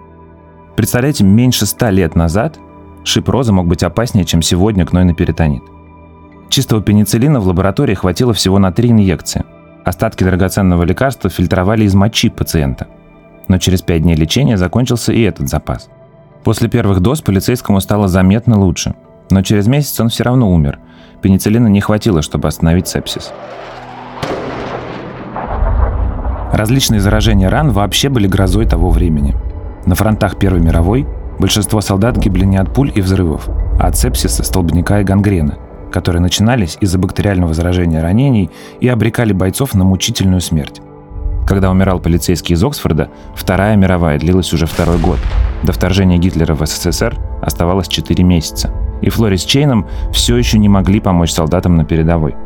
Представляете, 0.75 1.23
меньше 1.23 1.67
ста 1.67 1.91
лет 1.91 2.17
назад 2.17 2.59
шип 3.05 3.29
розы 3.29 3.53
мог 3.53 3.69
быть 3.69 3.85
опаснее, 3.85 4.25
чем 4.25 4.43
сегодня 4.43 4.85
гнойный 4.85 5.15
перитонит. 5.15 5.63
Чистого 6.49 6.83
пенициллина 6.83 7.41
в 7.41 7.47
лаборатории 7.47 7.95
хватило 7.95 8.33
всего 8.33 8.59
на 8.59 8.73
три 8.73 8.91
инъекции. 8.91 9.45
Остатки 9.85 10.25
драгоценного 10.25 10.83
лекарства 10.83 11.31
фильтровали 11.31 11.85
из 11.85 11.95
мочи 11.95 12.31
пациента. 12.31 12.87
Но 13.49 13.59
через 13.59 13.83
пять 13.83 14.03
дней 14.03 14.15
лечения 14.15 14.57
закончился 14.57 15.13
и 15.13 15.23
этот 15.23 15.49
запас. 15.49 15.89
После 16.45 16.69
первых 16.69 17.01
доз 17.01 17.21
полицейскому 17.21 17.81
стало 17.81 18.09
заметно 18.09 18.59
лучше. 18.59 18.95
Но 19.31 19.43
через 19.43 19.67
месяц 19.67 20.01
он 20.01 20.09
все 20.09 20.25
равно 20.25 20.51
умер. 20.51 20.79
Пенициллина 21.21 21.67
не 21.67 21.81
хватило, 21.81 22.23
чтобы 22.23 22.49
остановить 22.49 22.89
сепсис. 22.89 23.33
Различные 26.53 27.01
заражения 27.01 27.51
ран 27.51 27.71
вообще 27.71 28.09
были 28.09 28.27
грозой 28.27 28.67
того 28.67 28.91
времени. 28.91 29.37
На 29.85 29.95
фронтах 29.95 30.39
Первой 30.39 30.61
мировой 30.61 31.07
большинство 31.39 31.81
солдат 31.81 32.17
гибли 32.17 32.45
не 32.45 32.57
от 32.57 32.73
пуль 32.73 32.91
и 32.95 33.01
взрывов, 33.01 33.49
а 33.79 33.89
от 33.89 33.97
сепсиса, 33.97 34.43
столбняка 34.43 35.01
и 35.01 35.05
гангрена, 35.05 35.59
которые 35.91 36.21
начинались 36.21 36.79
из-за 36.81 36.99
бактериального 36.99 37.55
заражения 37.55 38.03
ранений 38.03 38.51
и 38.81 38.89
обрекали 38.89 39.33
бойцов 39.33 39.75
на 39.75 39.85
мучительную 39.85 40.41
смерть. 40.41 40.81
Когда 41.47 41.71
умирал 41.71 41.99
полицейский 41.99 42.55
из 42.55 42.63
Оксфорда, 42.63 43.09
Вторая 43.35 43.75
мировая 43.75 44.19
длилась 44.19 44.53
уже 44.53 44.67
второй 44.67 44.99
год. 44.99 45.19
До 45.63 45.73
вторжения 45.73 46.19
Гитлера 46.19 46.55
в 46.55 46.67
СССР 46.67 47.17
оставалось 47.41 47.89
4 47.89 48.23
месяца. 48.23 48.71
И 49.01 49.09
Флорис 49.09 49.45
Чейном 49.45 49.87
все 50.13 50.37
еще 50.37 50.59
не 50.59 50.69
могли 50.69 51.01
помочь 51.01 51.33
солдатам 51.33 51.77
на 51.77 51.85
передовой. 51.85 52.37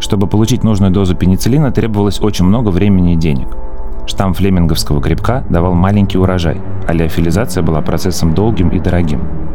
Чтобы 0.00 0.26
получить 0.26 0.64
нужную 0.64 0.92
дозу 0.92 1.14
пенициллина, 1.14 1.70
требовалось 1.70 2.20
очень 2.20 2.44
много 2.44 2.70
времени 2.70 3.12
и 3.12 3.16
денег. 3.16 3.48
Штамм 4.06 4.34
флеминговского 4.34 5.00
грибка 5.00 5.44
давал 5.48 5.74
маленький 5.74 6.18
урожай, 6.18 6.60
а 6.86 6.92
леофилизация 6.92 7.62
была 7.62 7.80
процессом 7.80 8.34
долгим 8.34 8.70
и 8.70 8.80
дорогим. 8.80 9.53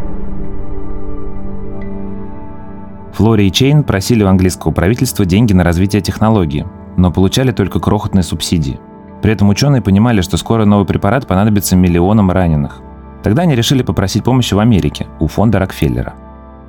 Флори 3.13 3.47
и 3.47 3.51
Чейн 3.51 3.83
просили 3.83 4.23
у 4.23 4.27
английского 4.27 4.71
правительства 4.71 5.25
деньги 5.25 5.53
на 5.53 5.63
развитие 5.63 6.01
технологии, 6.01 6.65
но 6.97 7.11
получали 7.11 7.51
только 7.51 7.79
крохотные 7.79 8.23
субсидии. 8.23 8.79
При 9.21 9.33
этом 9.33 9.49
ученые 9.49 9.81
понимали, 9.81 10.21
что 10.21 10.37
скоро 10.37 10.65
новый 10.65 10.85
препарат 10.85 11.27
понадобится 11.27 11.75
миллионам 11.75 12.31
раненых. 12.31 12.81
Тогда 13.23 13.41
они 13.41 13.55
решили 13.55 13.83
попросить 13.83 14.23
помощи 14.23 14.53
в 14.53 14.59
Америке, 14.59 15.07
у 15.19 15.27
фонда 15.27 15.59
Рокфеллера. 15.59 16.13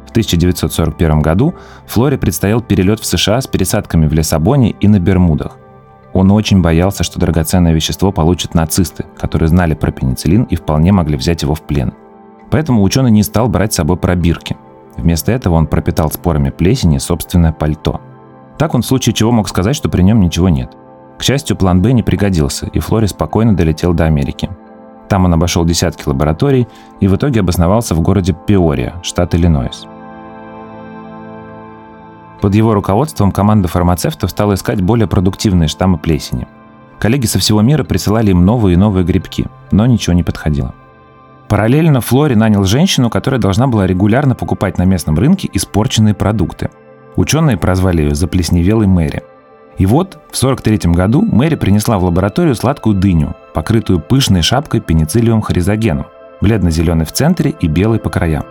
В 0.07 0.11
1941 0.11 1.21
году 1.21 1.55
Флоре 1.87 2.19
предстоял 2.19 2.61
перелет 2.61 2.99
в 2.99 3.07
США 3.07 3.41
с 3.41 3.47
пересадками 3.47 4.09
в 4.09 4.13
Лиссабоне 4.13 4.71
и 4.73 4.89
на 4.89 4.99
Бермудах. 4.99 5.57
Он 6.13 6.33
очень 6.33 6.61
боялся, 6.61 7.05
что 7.05 7.21
драгоценное 7.21 7.73
вещество 7.73 8.11
получат 8.11 8.55
нацисты, 8.55 9.05
которые 9.17 9.49
знали 9.49 9.75
про 9.75 9.93
пенициллин 9.93 10.43
и 10.45 10.57
вполне 10.57 10.91
могли 10.91 11.17
взять 11.17 11.43
его 11.43 11.55
в 11.55 11.63
плен. 11.63 11.93
Поэтому 12.51 12.83
ученый 12.83 13.13
не 13.13 13.23
стал 13.23 13.49
брать 13.49 13.73
с 13.73 13.77
собой 13.77 13.97
пробирки. 13.97 14.57
Вместо 15.01 15.33
этого 15.33 15.55
он 15.55 15.67
пропитал 15.67 16.11
спорами 16.11 16.51
плесени 16.51 16.99
собственное 16.99 17.53
пальто. 17.53 18.01
Так 18.59 18.75
он 18.75 18.83
в 18.83 18.87
случае 18.87 19.15
чего 19.15 19.33
мог 19.33 19.49
сказать, 19.49 19.75
что 19.75 19.89
при 19.89 20.03
нем 20.03 20.21
ничего 20.21 20.49
нет. 20.49 20.77
К 21.19 21.23
счастью, 21.23 21.57
план 21.57 21.83
«Б» 21.83 21.93
не 21.93 22.03
пригодился, 22.03 22.67
и 22.67 22.79
Флори 22.79 23.07
спокойно 23.07 23.57
долетел 23.57 23.95
до 23.95 24.05
Америки. 24.05 24.51
Там 25.09 25.25
он 25.25 25.35
обошел 25.35 25.65
десятки 25.65 26.07
лабораторий 26.07 26.69
и 27.01 27.09
в 27.09 27.17
итоге 27.17 27.41
обосновался 27.41 27.95
в 27.95 28.01
городе 28.01 28.37
Пиория, 28.47 28.95
штат 29.03 29.35
Иллинойс. 29.35 29.87
Под 32.41 32.55
его 32.55 32.75
руководством 32.75 33.33
команда 33.33 33.69
фармацевтов 33.69 34.31
стала 34.31 34.55
искать 34.55 34.81
более 34.81 35.07
продуктивные 35.07 35.69
штаммы 35.69 35.99
плесени. 35.99 36.47
Коллеги 36.99 37.27
со 37.27 37.39
всего 37.39 37.61
мира 37.61 37.85
присылали 37.85 38.31
им 38.31 38.45
новые 38.45 38.75
и 38.75 38.79
новые 38.79 39.05
грибки, 39.05 39.47
но 39.73 39.87
ничего 39.87 40.15
не 40.15 40.23
подходило. 40.23 40.75
Параллельно 41.51 42.01
Флори 42.01 42.37
нанял 42.37 42.63
женщину, 42.63 43.11
которая 43.11 43.41
должна 43.41 43.67
была 43.67 43.85
регулярно 43.85 44.37
покупать 44.37 44.79
на 44.79 44.85
местном 44.85 45.19
рынке 45.19 45.51
испорченные 45.53 46.15
продукты. 46.15 46.71
Ученые 47.17 47.57
прозвали 47.57 48.03
ее 48.03 48.15
«заплесневелой 48.15 48.87
Мэри». 48.87 49.25
И 49.77 49.85
вот 49.85 50.13
в 50.31 50.39
1943 50.41 50.93
году 50.93 51.23
Мэри 51.23 51.57
принесла 51.57 51.99
в 51.99 52.05
лабораторию 52.05 52.55
сладкую 52.55 52.95
дыню, 52.95 53.35
покрытую 53.53 53.99
пышной 53.99 54.43
шапкой 54.43 54.79
пенициллиум 54.79 55.41
хоризогеном, 55.43 56.07
бледно-зеленый 56.41 57.05
в 57.05 57.11
центре 57.11 57.51
и 57.51 57.67
белый 57.67 57.99
по 57.99 58.11
краям. 58.11 58.45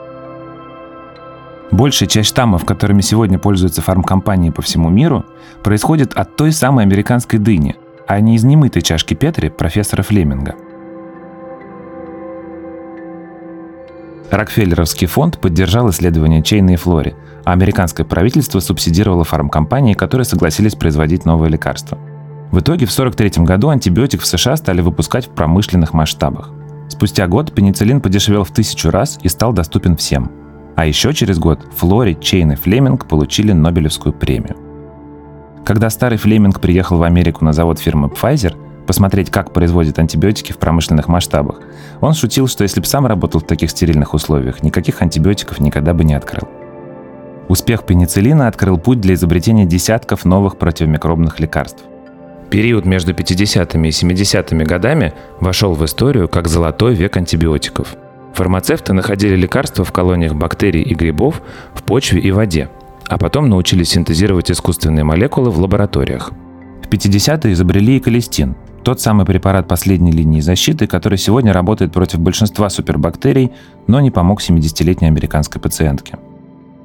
Большая 1.71 2.09
часть 2.09 2.27
штаммов, 2.27 2.65
которыми 2.65 2.99
сегодня 2.99 3.39
пользуются 3.39 3.81
фармкомпании 3.81 4.49
по 4.49 4.61
всему 4.61 4.89
миру, 4.89 5.25
происходит 5.63 6.15
от 6.15 6.35
той 6.35 6.51
самой 6.51 6.83
американской 6.83 7.39
дыни, 7.39 7.77
а 8.07 8.19
не 8.19 8.35
из 8.35 8.43
немытой 8.43 8.81
чашки 8.81 9.13
Петри 9.13 9.47
профессора 9.47 10.03
Флеминга. 10.03 10.55
Рокфеллеровский 14.31 15.07
фонд 15.07 15.39
поддержал 15.39 15.89
исследования 15.89 16.43
Чейна 16.43 16.71
и 16.71 16.75
Флори, 16.75 17.15
а 17.45 17.53
американское 17.53 18.05
правительство 18.05 18.59
субсидировало 18.59 19.23
фармкомпании, 19.23 19.93
которые 19.93 20.25
согласились 20.25 20.75
производить 20.75 21.25
новые 21.25 21.49
лекарства. 21.49 21.97
В 22.51 22.59
итоге 22.59 22.85
в 22.85 22.91
1943 22.91 23.43
году 23.45 23.69
антибиотик 23.69 24.21
в 24.21 24.27
США 24.27 24.55
стали 24.55 24.81
выпускать 24.81 25.27
в 25.27 25.29
промышленных 25.29 25.93
масштабах. 25.93 26.51
Спустя 26.89 27.27
год 27.27 27.53
пенициллин 27.53 28.01
подешевел 28.01 28.43
в 28.43 28.51
тысячу 28.51 28.89
раз 28.89 29.19
и 29.21 29.29
стал 29.29 29.53
доступен 29.53 29.95
всем– 29.95 30.31
а 30.79 30.85
еще 30.85 31.13
через 31.13 31.39
год 31.39 31.59
Флори, 31.75 32.17
Чейн 32.21 32.53
и 32.53 32.55
Флеминг 32.55 33.05
получили 33.05 33.51
Нобелевскую 33.51 34.13
премию. 34.13 34.55
Когда 35.65 35.89
старый 35.89 36.17
Флеминг 36.17 36.61
приехал 36.61 36.95
в 36.95 37.03
Америку 37.03 37.43
на 37.43 37.51
завод 37.51 37.79
фирмы 37.79 38.07
Pfizer, 38.07 38.55
посмотреть, 38.89 39.29
как 39.29 39.53
производят 39.53 39.99
антибиотики 39.99 40.51
в 40.51 40.57
промышленных 40.57 41.07
масштабах, 41.07 41.59
он 42.01 42.15
шутил, 42.15 42.47
что 42.47 42.63
если 42.63 42.79
бы 42.79 42.87
сам 42.87 43.05
работал 43.05 43.39
в 43.39 43.45
таких 43.45 43.69
стерильных 43.69 44.15
условиях, 44.15 44.63
никаких 44.63 45.03
антибиотиков 45.03 45.59
никогда 45.59 45.93
бы 45.93 46.03
не 46.03 46.15
открыл. 46.15 46.49
Успех 47.49 47.83
пенициллина 47.83 48.47
открыл 48.47 48.79
путь 48.79 48.99
для 48.99 49.13
изобретения 49.13 49.67
десятков 49.67 50.25
новых 50.25 50.57
противомикробных 50.57 51.39
лекарств. 51.39 51.83
Период 52.49 52.85
между 52.85 53.13
50-ми 53.13 53.89
и 53.89 53.91
70-ми 53.91 54.65
годами 54.65 55.13
вошел 55.39 55.75
в 55.75 55.85
историю 55.85 56.27
как 56.27 56.47
золотой 56.47 56.95
век 56.95 57.15
антибиотиков– 57.15 57.95
Фармацевты 58.33 58.93
находили 58.93 59.35
лекарства 59.35 59.83
в 59.83 59.91
колониях 59.91 60.33
бактерий 60.33 60.81
и 60.81 60.93
грибов 60.93 61.41
в 61.73 61.83
почве 61.83 62.21
и 62.21 62.31
воде, 62.31 62.69
а 63.07 63.17
потом 63.17 63.49
научились 63.49 63.89
синтезировать 63.89 64.49
искусственные 64.49 65.03
молекулы 65.03 65.49
в 65.49 65.59
лабораториях. 65.59 66.31
В 66.81 66.87
50-е 66.87 67.53
изобрели 67.53 67.97
и 67.97 67.99
колестин, 67.99 68.55
тот 68.83 69.01
самый 69.01 69.25
препарат 69.25 69.67
последней 69.67 70.11
линии 70.11 70.39
защиты, 70.39 70.87
который 70.87 71.17
сегодня 71.17 71.53
работает 71.53 71.91
против 71.91 72.19
большинства 72.19 72.69
супербактерий, 72.69 73.51
но 73.87 73.99
не 73.99 74.11
помог 74.11 74.41
70-летней 74.41 75.07
американской 75.07 75.61
пациентке. 75.61 76.17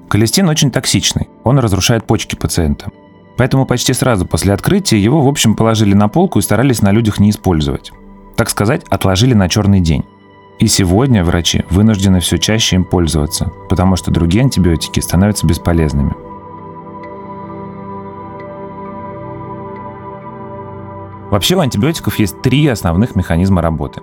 Колестин 0.08 0.48
очень 0.48 0.70
токсичный, 0.70 1.28
он 1.44 1.58
разрушает 1.58 2.04
почки 2.06 2.34
пациента. 2.34 2.90
Поэтому 3.36 3.66
почти 3.66 3.92
сразу 3.92 4.26
после 4.26 4.52
открытия 4.52 4.98
его, 4.98 5.22
в 5.22 5.28
общем, 5.28 5.56
положили 5.56 5.94
на 5.94 6.08
полку 6.08 6.38
и 6.38 6.42
старались 6.42 6.82
на 6.82 6.92
людях 6.92 7.18
не 7.18 7.30
использовать. 7.30 7.92
Так 8.36 8.48
сказать, 8.50 8.84
отложили 8.90 9.34
на 9.34 9.48
черный 9.48 9.80
день. 9.80 10.04
И 10.60 10.68
сегодня 10.68 11.24
врачи 11.24 11.64
вынуждены 11.68 12.20
все 12.20 12.38
чаще 12.38 12.76
им 12.76 12.84
пользоваться, 12.84 13.50
потому 13.68 13.96
что 13.96 14.12
другие 14.12 14.42
антибиотики 14.42 15.00
становятся 15.00 15.46
бесполезными. 15.46 16.14
Вообще 21.34 21.56
у 21.56 21.58
антибиотиков 21.58 22.16
есть 22.20 22.42
три 22.42 22.64
основных 22.68 23.16
механизма 23.16 23.60
работы. 23.60 24.00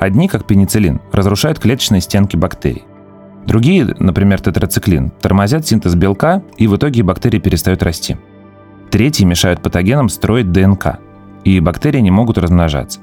Одни, 0.00 0.26
как 0.26 0.44
пенициллин, 0.44 1.00
разрушают 1.12 1.60
клеточные 1.60 2.00
стенки 2.00 2.34
бактерий. 2.34 2.82
Другие, 3.46 3.94
например, 4.00 4.40
тетрациклин, 4.40 5.10
тормозят 5.10 5.64
синтез 5.64 5.94
белка, 5.94 6.42
и 6.56 6.66
в 6.66 6.76
итоге 6.76 7.04
бактерии 7.04 7.38
перестают 7.38 7.84
расти. 7.84 8.16
Третьи 8.90 9.24
мешают 9.24 9.62
патогенам 9.62 10.08
строить 10.08 10.50
ДНК, 10.50 10.98
и 11.44 11.60
бактерии 11.60 12.00
не 12.00 12.10
могут 12.10 12.36
размножаться. 12.36 12.98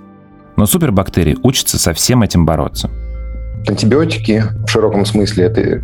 Но 0.57 0.65
супербактерии 0.65 1.37
учатся 1.41 1.79
со 1.79 1.93
всем 1.93 2.21
этим 2.21 2.45
бороться. 2.45 2.91
Антибиотики 3.67 4.43
в 4.65 4.69
широком 4.69 5.05
смысле 5.05 5.45
это 5.45 5.61
э, 5.61 5.79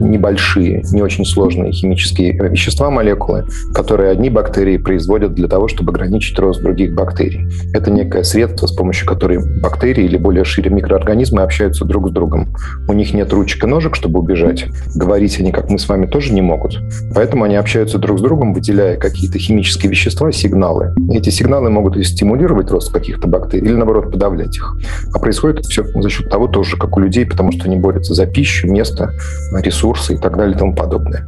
небольшие, 0.00 0.82
не 0.92 1.02
очень 1.02 1.24
сложные 1.24 1.72
химические 1.72 2.32
вещества, 2.32 2.90
молекулы, 2.90 3.44
которые 3.74 4.10
одни 4.10 4.30
бактерии 4.30 4.76
производят 4.76 5.34
для 5.34 5.48
того, 5.48 5.68
чтобы 5.68 5.92
ограничить 5.92 6.38
рост 6.38 6.62
других 6.62 6.94
бактерий. 6.94 7.48
Это 7.74 7.90
некое 7.90 8.24
средство, 8.24 8.66
с 8.66 8.72
помощью 8.72 9.06
которой 9.06 9.38
бактерии 9.60 10.04
или 10.04 10.16
более 10.16 10.44
шире 10.44 10.70
микроорганизмы 10.70 11.42
общаются 11.42 11.84
друг 11.84 12.08
с 12.08 12.12
другом. 12.12 12.54
У 12.88 12.92
них 12.92 13.14
нет 13.14 13.32
ручек 13.32 13.64
и 13.64 13.66
ножек, 13.66 13.94
чтобы 13.96 14.20
убежать. 14.20 14.64
Говорить 14.94 15.38
они, 15.38 15.52
как 15.52 15.70
мы 15.70 15.78
с 15.78 15.88
вами, 15.88 16.06
тоже 16.06 16.32
не 16.32 16.42
могут. 16.42 16.78
Поэтому 17.14 17.44
они 17.44 17.56
общаются 17.56 17.98
друг 17.98 18.18
с 18.18 18.22
другом, 18.22 18.54
выделяя 18.54 18.96
какие-то 18.96 19.38
химические 19.38 19.90
вещества, 19.90 20.32
сигналы. 20.32 20.94
Эти 21.10 21.30
сигналы 21.30 21.70
могут 21.70 22.02
стимулировать 22.06 22.70
рост 22.70 22.92
каких-то 22.92 23.28
бактерий 23.28 23.66
или, 23.66 23.74
наоборот, 23.74 24.10
подавлять 24.10 24.56
их. 24.56 24.74
А 25.12 25.18
происходит 25.18 25.60
это 25.60 25.68
все 25.68 25.84
за 25.84 26.08
счет 26.08 26.30
того 26.30 26.48
тоже, 26.48 26.76
как 26.76 26.96
у 26.96 27.00
людей 27.00 27.11
людей, 27.12 27.26
потому 27.26 27.52
что 27.52 27.64
они 27.64 27.76
борются 27.76 28.14
за 28.14 28.26
пищу, 28.26 28.66
место, 28.66 29.12
ресурсы 29.52 30.14
и 30.14 30.16
так 30.16 30.36
далее 30.36 30.56
и 30.56 30.58
тому 30.58 30.74
подобное. 30.74 31.26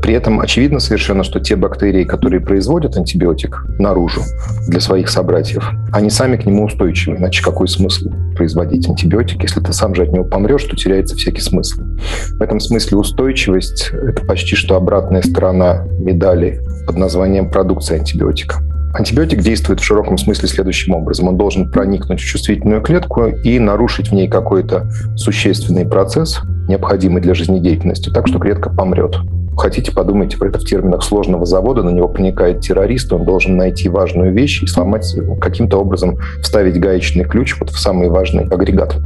При 0.00 0.14
этом 0.14 0.40
очевидно 0.40 0.80
совершенно, 0.80 1.22
что 1.22 1.40
те 1.40 1.56
бактерии, 1.56 2.04
которые 2.04 2.40
производят 2.40 2.96
антибиотик 2.96 3.66
наружу 3.78 4.22
для 4.66 4.80
своих 4.80 5.10
собратьев, 5.10 5.70
они 5.92 6.08
сами 6.08 6.36
к 6.36 6.46
нему 6.46 6.64
устойчивы. 6.64 7.16
Иначе 7.16 7.42
какой 7.42 7.68
смысл 7.68 8.08
производить 8.34 8.88
антибиотик? 8.88 9.42
Если 9.42 9.60
ты 9.60 9.72
сам 9.74 9.94
же 9.94 10.04
от 10.04 10.12
него 10.12 10.24
помрешь, 10.24 10.64
то 10.64 10.74
теряется 10.74 11.16
всякий 11.16 11.42
смысл. 11.42 11.82
В 12.38 12.40
этом 12.40 12.58
смысле 12.58 12.96
устойчивость– 12.96 13.90
это 13.92 14.24
почти 14.24 14.56
что 14.56 14.76
обратная 14.76 15.22
сторона 15.22 15.84
медали 15.98 16.62
под 16.86 16.96
названием 16.96 17.50
продукция 17.50 17.98
антибиотика. 17.98 18.62
Антибиотик 18.96 19.42
действует 19.42 19.80
в 19.80 19.84
широком 19.84 20.16
смысле 20.16 20.48
следующим 20.48 20.94
образом. 20.94 21.28
Он 21.28 21.36
должен 21.36 21.70
проникнуть 21.70 22.18
в 22.18 22.24
чувствительную 22.24 22.80
клетку 22.80 23.26
и 23.26 23.58
нарушить 23.58 24.08
в 24.08 24.14
ней 24.14 24.26
какой-то 24.26 24.90
существенный 25.16 25.86
процесс, 25.86 26.40
необходимый 26.68 27.22
для 27.22 27.34
жизнедеятельности, 27.34 28.10
так 28.10 28.28
что 28.28 28.38
клетка 28.38 28.70
помрет. 28.70 29.16
Хотите, 29.56 29.90
подумайте 29.90 30.36
про 30.36 30.48
это 30.48 30.58
в 30.58 30.64
терминах 30.64 31.02
сложного 31.02 31.46
завода, 31.46 31.82
на 31.82 31.88
него 31.88 32.08
проникает 32.08 32.60
террорист, 32.60 33.10
он 33.12 33.24
должен 33.24 33.56
найти 33.56 33.88
важную 33.88 34.32
вещь 34.32 34.62
и 34.62 34.66
сломать, 34.66 35.16
каким-то 35.40 35.78
образом 35.78 36.18
вставить 36.42 36.78
гаечный 36.78 37.24
ключ 37.24 37.56
вот 37.58 37.70
в 37.70 37.78
самый 37.78 38.10
важный 38.10 38.44
агрегат. 38.44 38.98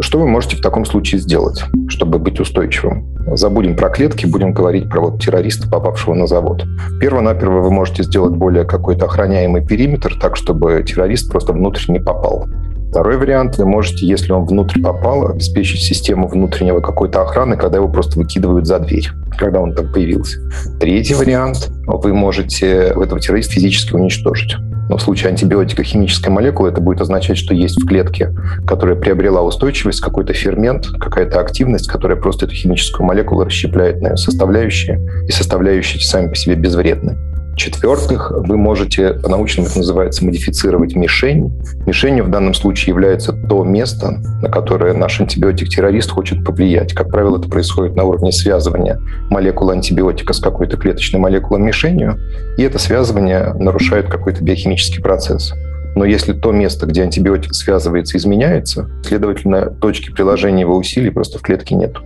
Что 0.00 0.18
вы 0.18 0.26
можете 0.26 0.56
в 0.56 0.60
таком 0.60 0.84
случае 0.86 1.20
сделать, 1.20 1.62
чтобы 1.86 2.18
быть 2.18 2.40
устойчивым? 2.40 3.06
Забудем 3.36 3.76
про 3.76 3.90
клетки, 3.90 4.26
будем 4.26 4.52
говорить 4.52 4.90
про 4.90 5.02
вот 5.02 5.22
террориста, 5.22 5.70
попавшего 5.70 6.14
на 6.14 6.26
завод. 6.26 6.64
Перво-наперво 7.00 7.60
вы 7.60 7.70
можете 7.70 8.02
сделать 8.02 8.34
более 8.34 8.64
какой-то 8.64 9.04
охраняемый 9.04 9.64
периметр, 9.64 10.18
так, 10.20 10.34
чтобы 10.34 10.82
террорист 10.82 11.30
просто 11.30 11.52
внутрь 11.52 11.92
не 11.92 12.00
попал. 12.00 12.46
Второй 12.92 13.16
вариант, 13.16 13.56
вы 13.56 13.64
можете, 13.64 14.06
если 14.06 14.32
он 14.32 14.44
внутрь 14.44 14.82
попал, 14.82 15.26
обеспечить 15.26 15.80
систему 15.80 16.28
внутреннего 16.28 16.80
какой-то 16.80 17.22
охраны, 17.22 17.56
когда 17.56 17.78
его 17.78 17.88
просто 17.88 18.18
выкидывают 18.18 18.66
за 18.66 18.78
дверь, 18.80 19.08
когда 19.38 19.62
он 19.62 19.74
там 19.74 19.90
появился. 19.90 20.40
Третий 20.78 21.14
вариант, 21.14 21.70
вы 21.86 22.12
можете 22.12 22.66
этого 22.66 23.18
террориста 23.18 23.54
физически 23.54 23.94
уничтожить. 23.94 24.56
Но 24.90 24.98
в 24.98 25.02
случае 25.02 25.30
антибиотика 25.30 25.82
химической 25.82 26.28
молекулы 26.28 26.68
это 26.68 26.82
будет 26.82 27.00
означать, 27.00 27.38
что 27.38 27.54
есть 27.54 27.82
в 27.82 27.86
клетке, 27.86 28.30
которая 28.66 28.96
приобрела 28.96 29.40
устойчивость, 29.40 30.02
какой-то 30.02 30.34
фермент, 30.34 30.86
какая-то 31.00 31.40
активность, 31.40 31.88
которая 31.88 32.18
просто 32.18 32.44
эту 32.44 32.54
химическую 32.54 33.06
молекулу 33.06 33.44
расщепляет 33.44 34.02
на 34.02 34.08
ее 34.08 34.16
составляющие, 34.18 35.00
и 35.26 35.32
составляющие 35.32 36.02
сами 36.02 36.28
по 36.28 36.36
себе 36.36 36.56
безвредны. 36.56 37.16
В-четвертых, 37.52 38.32
вы 38.34 38.56
можете, 38.56 39.12
по-научному 39.12 39.68
это 39.68 39.78
называется, 39.78 40.24
модифицировать 40.24 40.96
мишень. 40.96 41.52
Мишенью 41.86 42.24
в 42.24 42.30
данном 42.30 42.54
случае 42.54 42.88
является 42.88 43.32
то 43.32 43.62
место, 43.62 44.22
на 44.40 44.48
которое 44.48 44.94
наш 44.94 45.20
антибиотик-террорист 45.20 46.10
хочет 46.10 46.44
повлиять. 46.44 46.94
Как 46.94 47.10
правило, 47.10 47.38
это 47.38 47.48
происходит 47.48 47.94
на 47.94 48.04
уровне 48.04 48.32
связывания 48.32 48.98
молекулы 49.28 49.74
антибиотика 49.74 50.32
с 50.32 50.40
какой-то 50.40 50.78
клеточной 50.78 51.20
молекулой 51.20 51.60
мишенью, 51.60 52.18
и 52.56 52.62
это 52.62 52.78
связывание 52.78 53.52
нарушает 53.54 54.08
какой-то 54.08 54.42
биохимический 54.42 55.02
процесс. 55.02 55.52
Но 55.94 56.06
если 56.06 56.32
то 56.32 56.52
место, 56.52 56.86
где 56.86 57.02
антибиотик 57.02 57.54
связывается, 57.54 58.16
изменяется, 58.16 58.88
следовательно, 59.04 59.66
точки 59.66 60.10
приложения 60.10 60.62
его 60.62 60.74
усилий 60.74 61.10
просто 61.10 61.38
в 61.38 61.42
клетке 61.42 61.74
нет. 61.74 61.96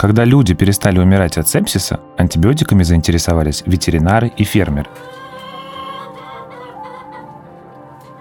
Когда 0.00 0.24
люди 0.24 0.54
перестали 0.54 0.98
умирать 0.98 1.36
от 1.36 1.46
сепсиса, 1.46 2.00
антибиотиками 2.16 2.82
заинтересовались 2.84 3.62
ветеринары 3.66 4.32
и 4.34 4.44
фермеры. 4.44 4.88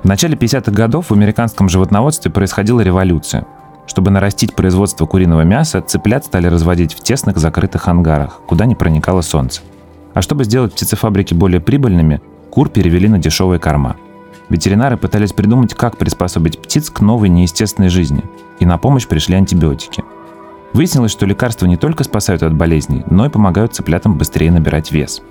В 0.03 0.05
начале 0.05 0.35
50-х 0.35 0.73
годов 0.73 1.09
в 1.09 1.13
американском 1.13 1.69
животноводстве 1.69 2.31
происходила 2.31 2.81
революция. 2.81 3.45
Чтобы 3.87 4.11
нарастить 4.11 4.55
производство 4.55 5.05
куриного 5.05 5.43
мяса, 5.43 5.81
цыплят 5.81 6.25
стали 6.25 6.47
разводить 6.47 6.93
в 6.93 6.99
тесных 6.99 7.37
закрытых 7.37 7.87
ангарах, 7.87 8.41
куда 8.45 8.65
не 8.65 8.75
проникало 8.75 9.21
солнце. 9.21 9.61
А 10.13 10.21
чтобы 10.21 10.43
сделать 10.43 10.73
птицефабрики 10.73 11.33
более 11.33 11.61
прибыльными, 11.61 12.19
кур 12.51 12.67
перевели 12.67 13.07
на 13.07 13.19
дешевые 13.19 13.61
корма. 13.61 13.95
Ветеринары 14.49 14.97
пытались 14.97 15.31
придумать, 15.31 15.75
как 15.75 15.95
приспособить 15.95 16.61
птиц 16.61 16.89
к 16.89 16.99
новой 16.99 17.29
неестественной 17.29 17.87
жизни, 17.87 18.25
и 18.59 18.65
на 18.65 18.77
помощь 18.77 19.07
пришли 19.07 19.35
антибиотики– 19.35 20.03
Выяснилось, 20.73 21.11
что 21.11 21.25
лекарства 21.25 21.65
не 21.65 21.77
только 21.77 22.03
спасают 22.03 22.43
от 22.43 22.53
болезней, 22.53 23.03
но 23.09 23.25
и 23.25 23.29
помогают 23.29 23.73
цыплятам 23.73 24.17
быстрее 24.17 24.51
набирать 24.51 24.91
вес. 24.91 25.21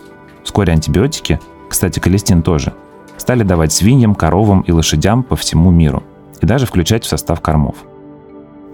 Вскоре 0.43 0.73
антибиотики, 0.73 1.41
кстати, 1.69 1.99
колестин 1.99 2.43
тоже, 2.43 2.75
стали 3.17 3.43
давать 3.43 3.73
свиньям, 3.73 4.15
коровам 4.15 4.63
и 4.63 4.73
лошадям 4.73 5.23
по 5.23 5.37
всему 5.37 5.71
миру 5.71 6.03
и 6.41 6.47
даже 6.47 6.67
включать 6.67 7.05
в 7.05 7.09
состав 7.09 7.41
кормов. 7.41 7.77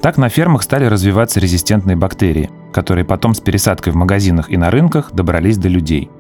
Так 0.00 0.18
на 0.18 0.28
фермах 0.28 0.62
стали 0.62 0.84
развиваться 0.84 1.40
резистентные 1.40 1.96
бактерии, 1.96 2.50
которые 2.72 3.04
потом 3.04 3.34
с 3.34 3.40
пересадкой 3.40 3.92
в 3.92 3.96
магазинах 3.96 4.50
и 4.50 4.56
на 4.56 4.70
рынках 4.70 5.12
добрались 5.12 5.56
до 5.56 5.68
людей. 5.68 6.10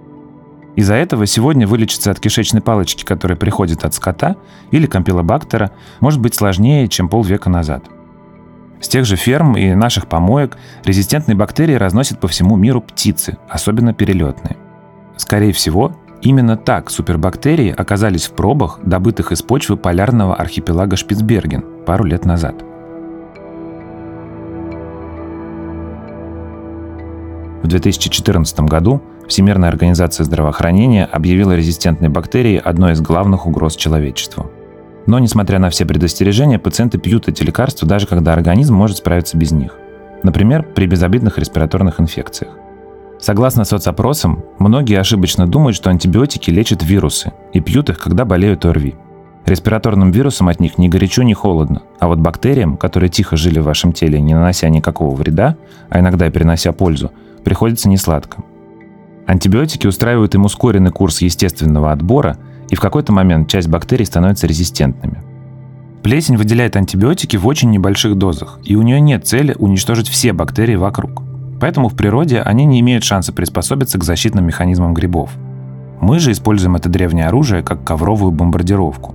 Из-за 0.74 0.94
этого 0.94 1.26
сегодня 1.26 1.66
вылечиться 1.66 2.10
от 2.10 2.18
кишечной 2.18 2.62
палочки, 2.62 3.04
которая 3.04 3.36
приходит 3.36 3.84
от 3.84 3.94
скота 3.94 4.36
или 4.70 4.86
компилобактера, 4.86 5.70
может 6.00 6.20
быть 6.20 6.34
сложнее, 6.34 6.88
чем 6.88 7.08
полвека 7.08 7.50
назад. 7.50 7.84
С 8.80 8.88
тех 8.88 9.04
же 9.04 9.16
ферм 9.16 9.56
и 9.56 9.74
наших 9.74 10.06
помоек 10.06 10.56
резистентные 10.84 11.36
бактерии 11.36 11.74
разносят 11.74 12.20
по 12.20 12.28
всему 12.28 12.56
миру 12.56 12.80
птицы, 12.80 13.38
особенно 13.48 13.94
перелетные. 13.94 14.56
Скорее 15.16 15.52
всего, 15.52 15.96
именно 16.22 16.56
так 16.56 16.90
супербактерии 16.90 17.74
оказались 17.76 18.26
в 18.26 18.32
пробах, 18.32 18.80
добытых 18.82 19.32
из 19.32 19.42
почвы 19.42 19.76
полярного 19.76 20.34
архипелага 20.34 20.96
Шпицберген 20.96 21.64
пару 21.86 22.04
лет 22.04 22.24
назад. 22.24 22.56
В 27.62 27.66
2014 27.66 28.60
году 28.60 29.02
Всемирная 29.26 29.70
организация 29.70 30.24
здравоохранения 30.24 31.06
объявила 31.06 31.52
резистентные 31.52 32.10
бактерии 32.10 32.60
одной 32.62 32.92
из 32.92 33.00
главных 33.00 33.46
угроз 33.46 33.74
человечеству– 33.74 34.50
но, 35.06 35.18
несмотря 35.18 35.58
на 35.58 35.70
все 35.70 35.84
предостережения, 35.84 36.58
пациенты 36.58 36.98
пьют 36.98 37.28
эти 37.28 37.42
лекарства, 37.42 37.86
даже 37.86 38.06
когда 38.06 38.32
организм 38.32 38.74
может 38.74 38.98
справиться 38.98 39.36
без 39.36 39.52
них. 39.52 39.76
Например, 40.22 40.62
при 40.62 40.86
безобидных 40.86 41.38
респираторных 41.38 42.00
инфекциях. 42.00 42.52
Согласно 43.20 43.64
соцопросам, 43.64 44.44
многие 44.58 44.98
ошибочно 44.98 45.46
думают, 45.46 45.76
что 45.76 45.90
антибиотики 45.90 46.50
лечат 46.50 46.82
вирусы 46.82 47.32
и 47.52 47.60
пьют 47.60 47.90
их, 47.90 47.98
когда 47.98 48.24
болеют 48.24 48.64
ОРВИ. 48.64 48.94
Респираторным 49.46 50.10
вирусам 50.10 50.48
от 50.48 50.58
них 50.58 50.78
ни 50.78 50.88
горячо, 50.88 51.22
ни 51.22 51.34
холодно, 51.34 51.82
а 52.00 52.08
вот 52.08 52.18
бактериям, 52.18 52.78
которые 52.78 53.10
тихо 53.10 53.36
жили 53.36 53.58
в 53.58 53.64
вашем 53.64 53.92
теле, 53.92 54.20
не 54.20 54.32
нанося 54.32 54.70
никакого 54.70 55.14
вреда, 55.14 55.56
а 55.90 56.00
иногда 56.00 56.26
и 56.26 56.30
перенося 56.30 56.72
пользу, 56.72 57.12
приходится 57.44 57.90
несладко. 57.90 58.42
Антибиотики 59.26 59.86
устраивают 59.86 60.34
им 60.34 60.46
ускоренный 60.46 60.90
курс 60.90 61.20
естественного 61.20 61.92
отбора– 61.92 62.38
и 62.68 62.76
в 62.76 62.80
какой-то 62.80 63.12
момент 63.12 63.48
часть 63.48 63.68
бактерий 63.68 64.06
становится 64.06 64.46
резистентными. 64.46 65.22
Плесень 66.02 66.36
выделяет 66.36 66.76
антибиотики 66.76 67.36
в 67.36 67.46
очень 67.46 67.70
небольших 67.70 68.16
дозах, 68.16 68.58
и 68.62 68.76
у 68.76 68.82
нее 68.82 69.00
нет 69.00 69.26
цели 69.26 69.56
уничтожить 69.58 70.08
все 70.08 70.32
бактерии 70.32 70.76
вокруг. 70.76 71.22
Поэтому 71.60 71.88
в 71.88 71.94
природе 71.94 72.40
они 72.40 72.66
не 72.66 72.80
имеют 72.80 73.04
шанса 73.04 73.32
приспособиться 73.32 73.98
к 73.98 74.04
защитным 74.04 74.44
механизмам 74.44 74.92
грибов. 74.92 75.30
Мы 76.00 76.18
же 76.18 76.32
используем 76.32 76.76
это 76.76 76.90
древнее 76.90 77.28
оружие 77.28 77.62
как 77.62 77.84
ковровую 77.84 78.32
бомбардировку. 78.32 79.14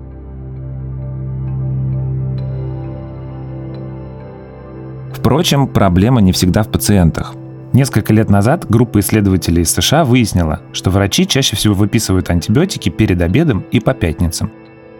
Впрочем, 5.13 5.67
проблема 5.67 6.21
не 6.21 6.31
всегда 6.31 6.63
в 6.63 6.69
пациентах. 6.69 7.35
Несколько 7.71 8.13
лет 8.13 8.29
назад 8.29 8.65
группа 8.67 8.99
исследователей 8.99 9.61
из 9.61 9.71
США 9.71 10.03
выяснила, 10.03 10.61
что 10.73 10.89
врачи 10.89 11.27
чаще 11.27 11.55
всего 11.55 11.75
выписывают 11.75 12.29
антибиотики 12.29 12.89
перед 12.89 13.21
обедом 13.21 13.63
и 13.71 13.79
по 13.79 13.93
пятницам. 13.93 14.51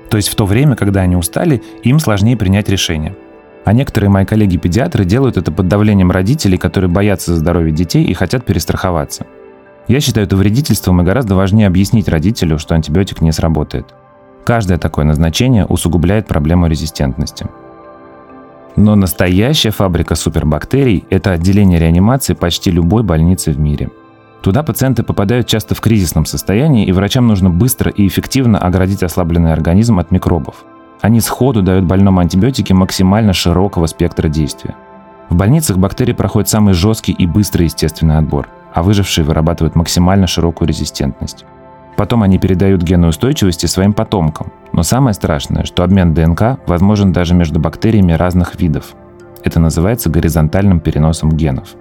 То 0.10 0.18
есть 0.18 0.30
в 0.30 0.36
то 0.36 0.46
время, 0.46 0.76
когда 0.76 1.02
они 1.02 1.16
устали, 1.16 1.64
им 1.84 2.00
сложнее 2.00 2.38
принять 2.38 2.70
решение. 2.70 3.16
А 3.66 3.74
некоторые 3.74 4.10
мои 4.10 4.26
коллеги-педиатры 4.26 5.04
делают 5.04 5.38
это 5.38 5.52
под 5.52 5.68
давлением 5.68 6.12
родителей, 6.12 6.58
которые 6.58 6.90
боятся 6.90 7.34
за 7.34 7.40
здоровье 7.40 7.74
детей 7.74 8.04
и 8.04 8.14
хотят 8.14 8.46
перестраховаться. 8.46 9.26
Я 9.88 10.00
считаю 10.00 10.28
это 10.28 10.36
вредительством 10.36 11.02
и 11.02 11.04
гораздо 11.04 11.34
важнее 11.36 11.68
объяснить 11.68 12.08
родителю, 12.08 12.60
что 12.60 12.76
антибиотик 12.76 13.22
не 13.22 13.32
сработает. 13.32 13.88
Каждое 14.46 14.78
такое 14.78 15.06
назначение 15.06 15.66
усугубляет 15.66 16.28
проблему 16.28 16.68
резистентности. 16.68 17.48
Но 18.76 18.96
настоящая 18.96 19.72
фабрика 19.72 20.16
супербактерий– 20.16 21.06
это 21.10 21.32
отделение 21.32 21.80
реанимации 21.80 22.34
почти 22.34 22.72
любой 22.72 23.04
больницы 23.04 23.52
в 23.52 23.60
мире. 23.60 23.90
Туда 24.42 24.64
пациенты 24.64 25.04
попадают 25.04 25.48
часто 25.48 25.76
в 25.76 25.82
кризисном 25.82 26.26
состоянии, 26.26 26.86
и 26.86 26.92
врачам 26.92 27.28
нужно 27.28 27.50
быстро 27.50 27.92
и 27.92 28.08
эффективно 28.08 28.58
оградить 28.58 29.04
ослабленный 29.04 29.52
организм 29.52 30.00
от 30.00 30.12
микробов. 30.12 30.64
Они 31.02 31.20
сходу 31.20 31.62
дают 31.62 31.86
больному 31.86 32.20
антибиотики 32.20 32.72
максимально 32.74 33.34
широкого 33.34 33.86
спектра 33.88 34.30
действия. 34.30 34.76
В 35.30 35.36
больницах 35.36 35.78
бактерии 35.78 36.14
проходят 36.14 36.50
самый 36.50 36.74
жесткий 36.74 37.12
и 37.12 37.28
быстрый 37.28 37.64
естественный 37.64 38.18
отбор, 38.18 38.48
а 38.74 38.82
выжившие 38.82 39.26
вырабатывают 39.26 39.76
максимально 39.76 40.28
широкую 40.28 40.68
резистентность. 40.68 41.46
Потом 42.00 42.24
они 42.24 42.38
передают 42.38 42.82
гены 42.82 43.08
устойчивости 43.08 43.66
своим 43.66 43.92
потомкам. 43.92 44.54
Но 44.72 44.84
самое 44.84 45.14
страшное, 45.14 45.66
что 45.66 45.84
обмен 45.84 46.14
ДНК 46.14 46.58
возможен 46.66 47.12
даже 47.12 47.34
между 47.34 47.60
бактериями 47.60 48.14
разных 48.14 48.58
видов. 48.58 48.94
Это 49.44 49.60
называется 49.60 50.10
горизонтальным 50.10 50.80
переносом 50.80 51.30
генов. 51.34 51.76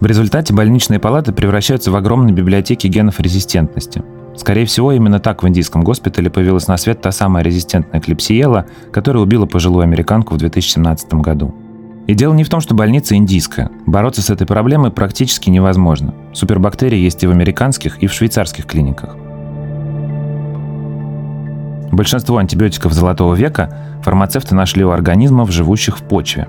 В 0.00 0.06
результате 0.06 0.52
больничные 0.52 0.98
палаты 0.98 1.32
превращаются 1.32 1.92
в 1.92 1.94
огромные 1.94 2.34
библиотеки 2.34 2.88
генов 2.88 3.20
резистентности. 3.20 4.02
Скорее 4.36 4.66
всего, 4.66 4.90
именно 4.90 5.20
так 5.20 5.44
в 5.44 5.46
индийском 5.46 5.84
госпитале 5.84 6.30
появилась 6.30 6.66
на 6.66 6.76
свет 6.76 7.00
та 7.00 7.12
самая 7.12 7.44
резистентная 7.44 8.00
клепсиела, 8.00 8.66
которая 8.90 9.22
убила 9.22 9.46
пожилую 9.46 9.84
американку 9.84 10.34
в 10.34 10.38
2017 10.38 11.14
году. 11.14 11.54
И 12.08 12.14
дело 12.14 12.34
не 12.34 12.42
в 12.42 12.48
том, 12.48 12.60
что 12.60 12.74
больница 12.74 13.14
индийская. 13.14 13.70
Бороться 13.86 14.20
с 14.20 14.30
этой 14.30 14.48
проблемой 14.48 14.90
практически 14.90 15.48
невозможно. 15.48 16.12
Супербактерии 16.32 16.98
есть 16.98 17.22
и 17.22 17.28
в 17.28 17.30
американских, 17.30 18.02
и 18.02 18.08
в 18.08 18.12
швейцарских 18.12 18.66
клиниках. 18.66 19.14
Большинство 21.90 22.38
антибиотиков 22.38 22.92
золотого 22.92 23.34
века 23.34 24.00
фармацевты 24.02 24.54
нашли 24.54 24.84
у 24.84 24.90
организмов, 24.90 25.50
живущих 25.50 25.98
в 25.98 26.02
почве. 26.02 26.48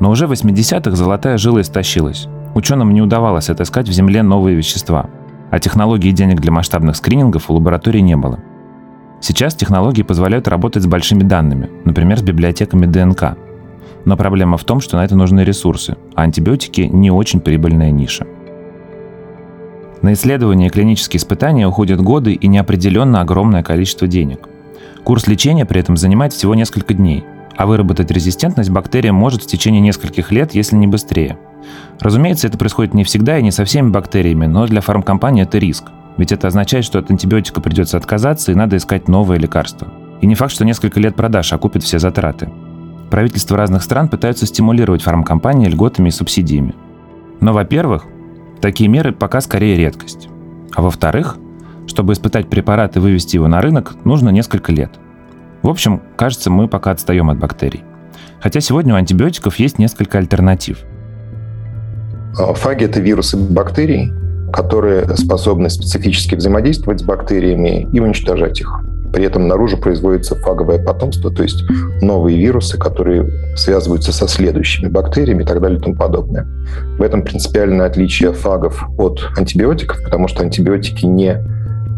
Но 0.00 0.10
уже 0.10 0.26
в 0.26 0.32
80-х 0.32 0.96
золотая 0.96 1.38
жила 1.38 1.60
истощилась. 1.60 2.26
Ученым 2.54 2.92
не 2.92 3.00
удавалось 3.00 3.48
отыскать 3.48 3.88
в 3.88 3.92
Земле 3.92 4.22
новые 4.22 4.56
вещества, 4.56 5.06
а 5.50 5.58
технологий 5.60 6.10
и 6.10 6.12
денег 6.12 6.40
для 6.40 6.50
масштабных 6.50 6.96
скринингов 6.96 7.48
у 7.48 7.54
лабораторий 7.54 8.02
не 8.02 8.16
было. 8.16 8.40
Сейчас 9.20 9.54
технологии 9.54 10.02
позволяют 10.02 10.48
работать 10.48 10.82
с 10.82 10.86
большими 10.86 11.22
данными, 11.22 11.70
например, 11.84 12.18
с 12.18 12.22
библиотеками 12.22 12.86
ДНК. 12.86 13.36
Но 14.04 14.16
проблема 14.16 14.56
в 14.56 14.64
том, 14.64 14.80
что 14.80 14.96
на 14.96 15.04
это 15.04 15.14
нужны 15.14 15.44
ресурсы, 15.44 15.96
а 16.16 16.22
антибиотики 16.22 16.80
не 16.82 17.12
очень 17.12 17.38
прибыльная 17.38 17.92
ниша. 17.92 18.26
На 20.02 20.14
исследования 20.14 20.66
и 20.66 20.70
клинические 20.70 21.18
испытания 21.18 21.68
уходят 21.68 22.00
годы 22.00 22.32
и 22.32 22.48
неопределенно 22.48 23.20
огромное 23.20 23.62
количество 23.62 24.08
денег. 24.08 24.48
Курс 25.04 25.26
лечения 25.26 25.66
при 25.66 25.80
этом 25.80 25.96
занимает 25.96 26.32
всего 26.32 26.54
несколько 26.54 26.94
дней, 26.94 27.24
а 27.56 27.66
выработать 27.66 28.10
резистентность 28.10 28.70
бактерия 28.70 29.12
может 29.12 29.42
в 29.42 29.46
течение 29.46 29.80
нескольких 29.80 30.30
лет, 30.30 30.54
если 30.54 30.76
не 30.76 30.86
быстрее. 30.86 31.38
Разумеется, 32.00 32.46
это 32.46 32.58
происходит 32.58 32.94
не 32.94 33.04
всегда 33.04 33.38
и 33.38 33.42
не 33.42 33.50
со 33.50 33.64
всеми 33.64 33.90
бактериями, 33.90 34.46
но 34.46 34.66
для 34.66 34.80
фармкомпании 34.80 35.42
это 35.42 35.58
риск. 35.58 35.84
Ведь 36.16 36.32
это 36.32 36.48
означает, 36.48 36.84
что 36.84 36.98
от 36.98 37.10
антибиотика 37.10 37.60
придется 37.60 37.96
отказаться 37.96 38.52
и 38.52 38.54
надо 38.54 38.76
искать 38.76 39.08
новое 39.08 39.38
лекарство. 39.38 39.88
И 40.20 40.26
не 40.26 40.34
факт, 40.34 40.52
что 40.52 40.64
несколько 40.64 41.00
лет 41.00 41.16
продаж 41.16 41.52
окупят 41.52 41.82
все 41.82 41.98
затраты. 41.98 42.50
Правительства 43.10 43.56
разных 43.56 43.82
стран 43.82 44.08
пытаются 44.08 44.46
стимулировать 44.46 45.02
фармкомпании 45.02 45.68
льготами 45.68 46.08
и 46.08 46.12
субсидиями. 46.12 46.74
Но, 47.40 47.52
во-первых, 47.52 48.06
такие 48.60 48.88
меры 48.88 49.12
пока 49.12 49.40
скорее 49.40 49.76
редкость. 49.76 50.28
А 50.74 50.82
во-вторых, 50.82 51.36
чтобы 51.92 52.14
испытать 52.14 52.48
препарат 52.48 52.96
и 52.96 53.00
вывести 53.00 53.36
его 53.36 53.48
на 53.48 53.60
рынок, 53.60 53.94
нужно 54.04 54.30
несколько 54.30 54.72
лет. 54.72 54.90
В 55.62 55.68
общем, 55.68 56.00
кажется, 56.16 56.50
мы 56.50 56.66
пока 56.66 56.90
отстаем 56.90 57.28
от 57.30 57.38
бактерий. 57.38 57.84
Хотя 58.40 58.60
сегодня 58.60 58.94
у 58.94 58.96
антибиотиков 58.96 59.56
есть 59.56 59.78
несколько 59.78 60.18
альтернатив. 60.18 60.78
А, 62.38 62.54
фаги– 62.54 62.84
это 62.86 62.98
вирусы 63.00 63.36
бактерий, 63.36 64.10
которые 64.52 65.06
способны 65.16 65.68
специфически 65.68 66.34
взаимодействовать 66.34 67.00
с 67.00 67.02
бактериями 67.02 67.86
и 67.92 68.00
уничтожать 68.00 68.60
их. 68.60 68.82
При 69.12 69.24
этом 69.24 69.46
наружу 69.46 69.76
производится 69.76 70.34
фаговое 70.36 70.82
потомство, 70.82 71.30
то 71.30 71.42
есть 71.42 71.62
новые 72.00 72.38
вирусы, 72.38 72.78
которые 72.78 73.28
связываются 73.56 74.10
со 74.10 74.26
следующими 74.26 74.88
бактериями 74.88 75.42
и 75.42 75.46
так 75.46 75.60
далее 75.60 75.78
и 75.78 75.82
тому 75.82 75.94
подобное. 75.94 76.46
В 76.98 77.02
этом 77.02 77.22
принципиальное 77.22 77.86
отличие 77.86 78.32
фагов 78.32 78.82
от 78.96 79.22
антибиотиков, 79.36 80.02
потому 80.02 80.28
что 80.28 80.42
антибиотики 80.42 81.04
не 81.04 81.36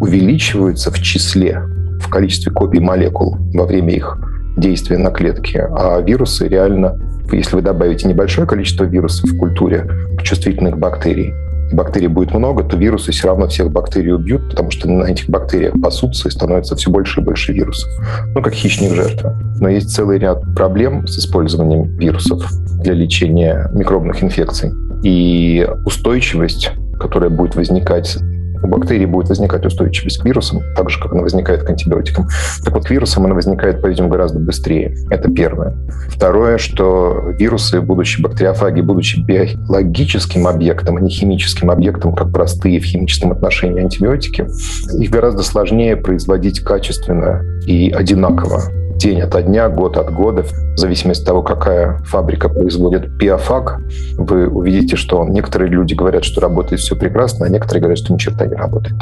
увеличиваются 0.00 0.90
в 0.90 1.00
числе, 1.00 1.62
в 2.00 2.08
количестве 2.08 2.52
копий 2.52 2.80
молекул 2.80 3.36
во 3.54 3.64
время 3.66 3.94
их 3.94 4.18
действия 4.56 4.98
на 4.98 5.10
клетке, 5.10 5.66
а 5.70 6.00
вирусы 6.00 6.48
реально, 6.48 6.98
если 7.32 7.56
вы 7.56 7.62
добавите 7.62 8.08
небольшое 8.08 8.46
количество 8.46 8.84
вирусов 8.84 9.30
в 9.30 9.38
культуре 9.38 9.88
чувствительных 10.22 10.78
бактерий, 10.78 11.32
бактерий 11.72 12.08
будет 12.08 12.32
много, 12.32 12.62
то 12.62 12.76
вирусы 12.76 13.12
все 13.12 13.28
равно 13.28 13.48
всех 13.48 13.70
бактерий 13.70 14.12
убьют, 14.12 14.50
потому 14.50 14.70
что 14.70 14.88
на 14.88 15.04
этих 15.04 15.28
бактериях 15.28 15.74
пасутся 15.82 16.28
и 16.28 16.30
становится 16.30 16.76
все 16.76 16.90
больше 16.90 17.20
и 17.20 17.24
больше 17.24 17.52
вирусов. 17.52 17.90
Ну, 18.34 18.42
как 18.42 18.52
хищник 18.52 18.92
жертва. 18.92 19.36
Но 19.60 19.68
есть 19.68 19.90
целый 19.90 20.18
ряд 20.18 20.42
проблем 20.54 21.06
с 21.06 21.18
использованием 21.18 21.96
вирусов 21.96 22.44
для 22.80 22.94
лечения 22.94 23.70
микробных 23.72 24.22
инфекций. 24.22 24.72
И 25.02 25.66
устойчивость, 25.84 26.72
которая 26.98 27.30
будет 27.30 27.56
возникать 27.56 28.18
у 28.64 28.68
бактерий 28.68 29.06
будет 29.06 29.28
возникать 29.28 29.64
устойчивость 29.66 30.18
к 30.18 30.24
вирусам, 30.24 30.62
так 30.74 30.90
же, 30.90 31.00
как 31.00 31.12
она 31.12 31.22
возникает 31.22 31.62
к 31.62 31.70
антибиотикам. 31.70 32.28
Так 32.64 32.74
вот, 32.74 32.86
к 32.86 32.90
вирусам 32.90 33.26
она 33.26 33.34
возникает, 33.34 33.82
по-видимому, 33.82 34.10
гораздо 34.10 34.38
быстрее. 34.38 34.96
Это 35.10 35.30
первое. 35.30 35.76
Второе, 36.08 36.58
что 36.58 37.32
вирусы, 37.38 37.80
будучи 37.80 38.20
бактериофаги, 38.20 38.80
будучи 38.80 39.20
биологическим 39.20 40.46
объектом, 40.46 40.96
а 40.96 41.00
не 41.00 41.10
химическим 41.10 41.70
объектом, 41.70 42.14
как 42.14 42.32
простые 42.32 42.80
в 42.80 42.84
химическом 42.84 43.32
отношении 43.32 43.82
антибиотики, 43.82 44.46
их 44.98 45.10
гораздо 45.10 45.42
сложнее 45.42 45.96
производить 45.96 46.60
качественно 46.60 47.42
и 47.66 47.90
одинаково 47.90 48.62
день 49.04 49.20
ото 49.20 49.42
дня, 49.42 49.68
год 49.68 49.98
от 49.98 50.10
года, 50.14 50.42
в 50.42 50.78
зависимости 50.78 51.22
от 51.22 51.26
того, 51.26 51.42
какая 51.42 51.98
фабрика 52.04 52.48
производит 52.48 53.10
биофак, 53.10 53.80
вы 54.16 54.48
увидите, 54.48 54.96
что 54.96 55.24
некоторые 55.24 55.70
люди 55.70 55.92
говорят, 55.92 56.24
что 56.24 56.40
работает 56.40 56.80
все 56.80 56.96
прекрасно, 56.96 57.44
а 57.44 57.50
некоторые 57.50 57.82
говорят, 57.82 57.98
что 57.98 58.14
ни 58.14 58.18
черта 58.18 58.46
не 58.46 58.54
работает. 58.54 58.96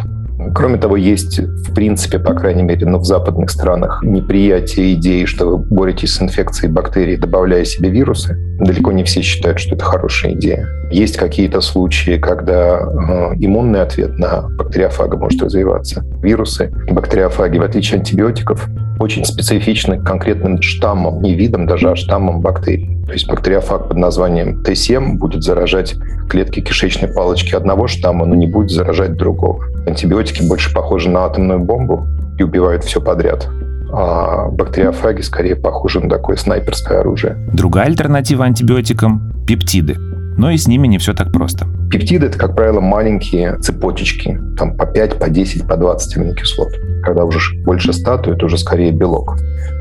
Кроме 0.56 0.76
того, 0.76 0.96
есть, 0.96 1.38
в 1.38 1.72
принципе, 1.72 2.18
по 2.18 2.34
крайней 2.34 2.64
мере, 2.64 2.84
но 2.84 2.98
в 2.98 3.04
западных 3.04 3.48
странах 3.50 4.02
неприятие 4.02 4.94
идеи, 4.94 5.24
что 5.24 5.50
вы 5.50 5.58
боретесь 5.58 6.14
с 6.14 6.20
инфекцией 6.20 6.72
бактерий, 6.72 7.16
добавляя 7.16 7.64
себе 7.64 7.90
вирусы. 7.90 8.36
Далеко 8.58 8.90
не 8.90 9.04
все 9.04 9.22
считают, 9.22 9.60
что 9.60 9.76
это 9.76 9.84
хорошая 9.84 10.32
идея. 10.32 10.66
Есть 10.90 11.16
какие-то 11.16 11.60
случаи, 11.60 12.18
когда 12.18 12.80
э, 12.80 13.34
иммунный 13.38 13.82
ответ 13.82 14.18
на 14.18 14.48
бактериофага 14.48 15.16
может 15.16 15.40
развиваться. 15.42 16.04
Вирусы, 16.22 16.72
бактериофаги, 16.90 17.58
в 17.58 17.62
отличие 17.62 18.00
от 18.00 18.06
антибиотиков, 18.06 18.68
очень 18.98 19.24
специфичны 19.24 20.00
конкретным 20.00 20.60
штаммом, 20.60 21.22
не 21.22 21.34
видом 21.34 21.66
даже, 21.66 21.90
а 21.90 21.96
штаммом 21.96 22.40
бактерий. 22.40 23.02
То 23.06 23.12
есть 23.12 23.28
бактериофаг 23.28 23.88
под 23.88 23.96
названием 23.96 24.62
Т7 24.62 25.14
будет 25.14 25.42
заражать 25.42 25.96
клетки 26.28 26.60
кишечной 26.60 27.12
палочки 27.12 27.54
одного 27.54 27.88
штамма, 27.88 28.26
но 28.26 28.34
не 28.34 28.46
будет 28.46 28.70
заражать 28.70 29.14
другого. 29.14 29.64
Антибиотики 29.86 30.42
больше 30.42 30.72
похожи 30.72 31.10
на 31.10 31.24
атомную 31.24 31.60
бомбу 31.60 32.06
и 32.38 32.42
убивают 32.42 32.84
все 32.84 33.00
подряд. 33.00 33.48
А 33.92 34.48
бактериофаги 34.48 35.20
скорее 35.20 35.56
похожи 35.56 36.00
на 36.00 36.08
такое 36.08 36.36
снайперское 36.36 37.00
оружие. 37.00 37.36
Другая 37.52 37.86
альтернатива 37.86 38.44
антибиотикам– 38.44 39.32
пептиды. 39.46 39.96
Но 40.36 40.50
и 40.50 40.56
с 40.56 40.66
ними 40.66 40.86
не 40.86 40.98
все 40.98 41.14
так 41.14 41.32
просто. 41.32 41.66
Пептиды– 41.90 42.26
это, 42.28 42.38
как 42.38 42.56
правило, 42.56 42.80
маленькие 42.80 43.56
цепочечки, 43.58 44.40
там 44.56 44.76
по 44.76 44.86
5, 44.86 45.18
по 45.18 45.28
10, 45.28 45.68
по 45.68 45.76
20 45.76 46.16
аминокислот. 46.16 46.68
Когда 47.02 47.24
уже 47.24 47.40
больше 47.64 47.92
100, 47.92 48.18
то 48.18 48.32
это 48.32 48.46
уже 48.46 48.58
скорее 48.58 48.92
белок. 48.92 49.36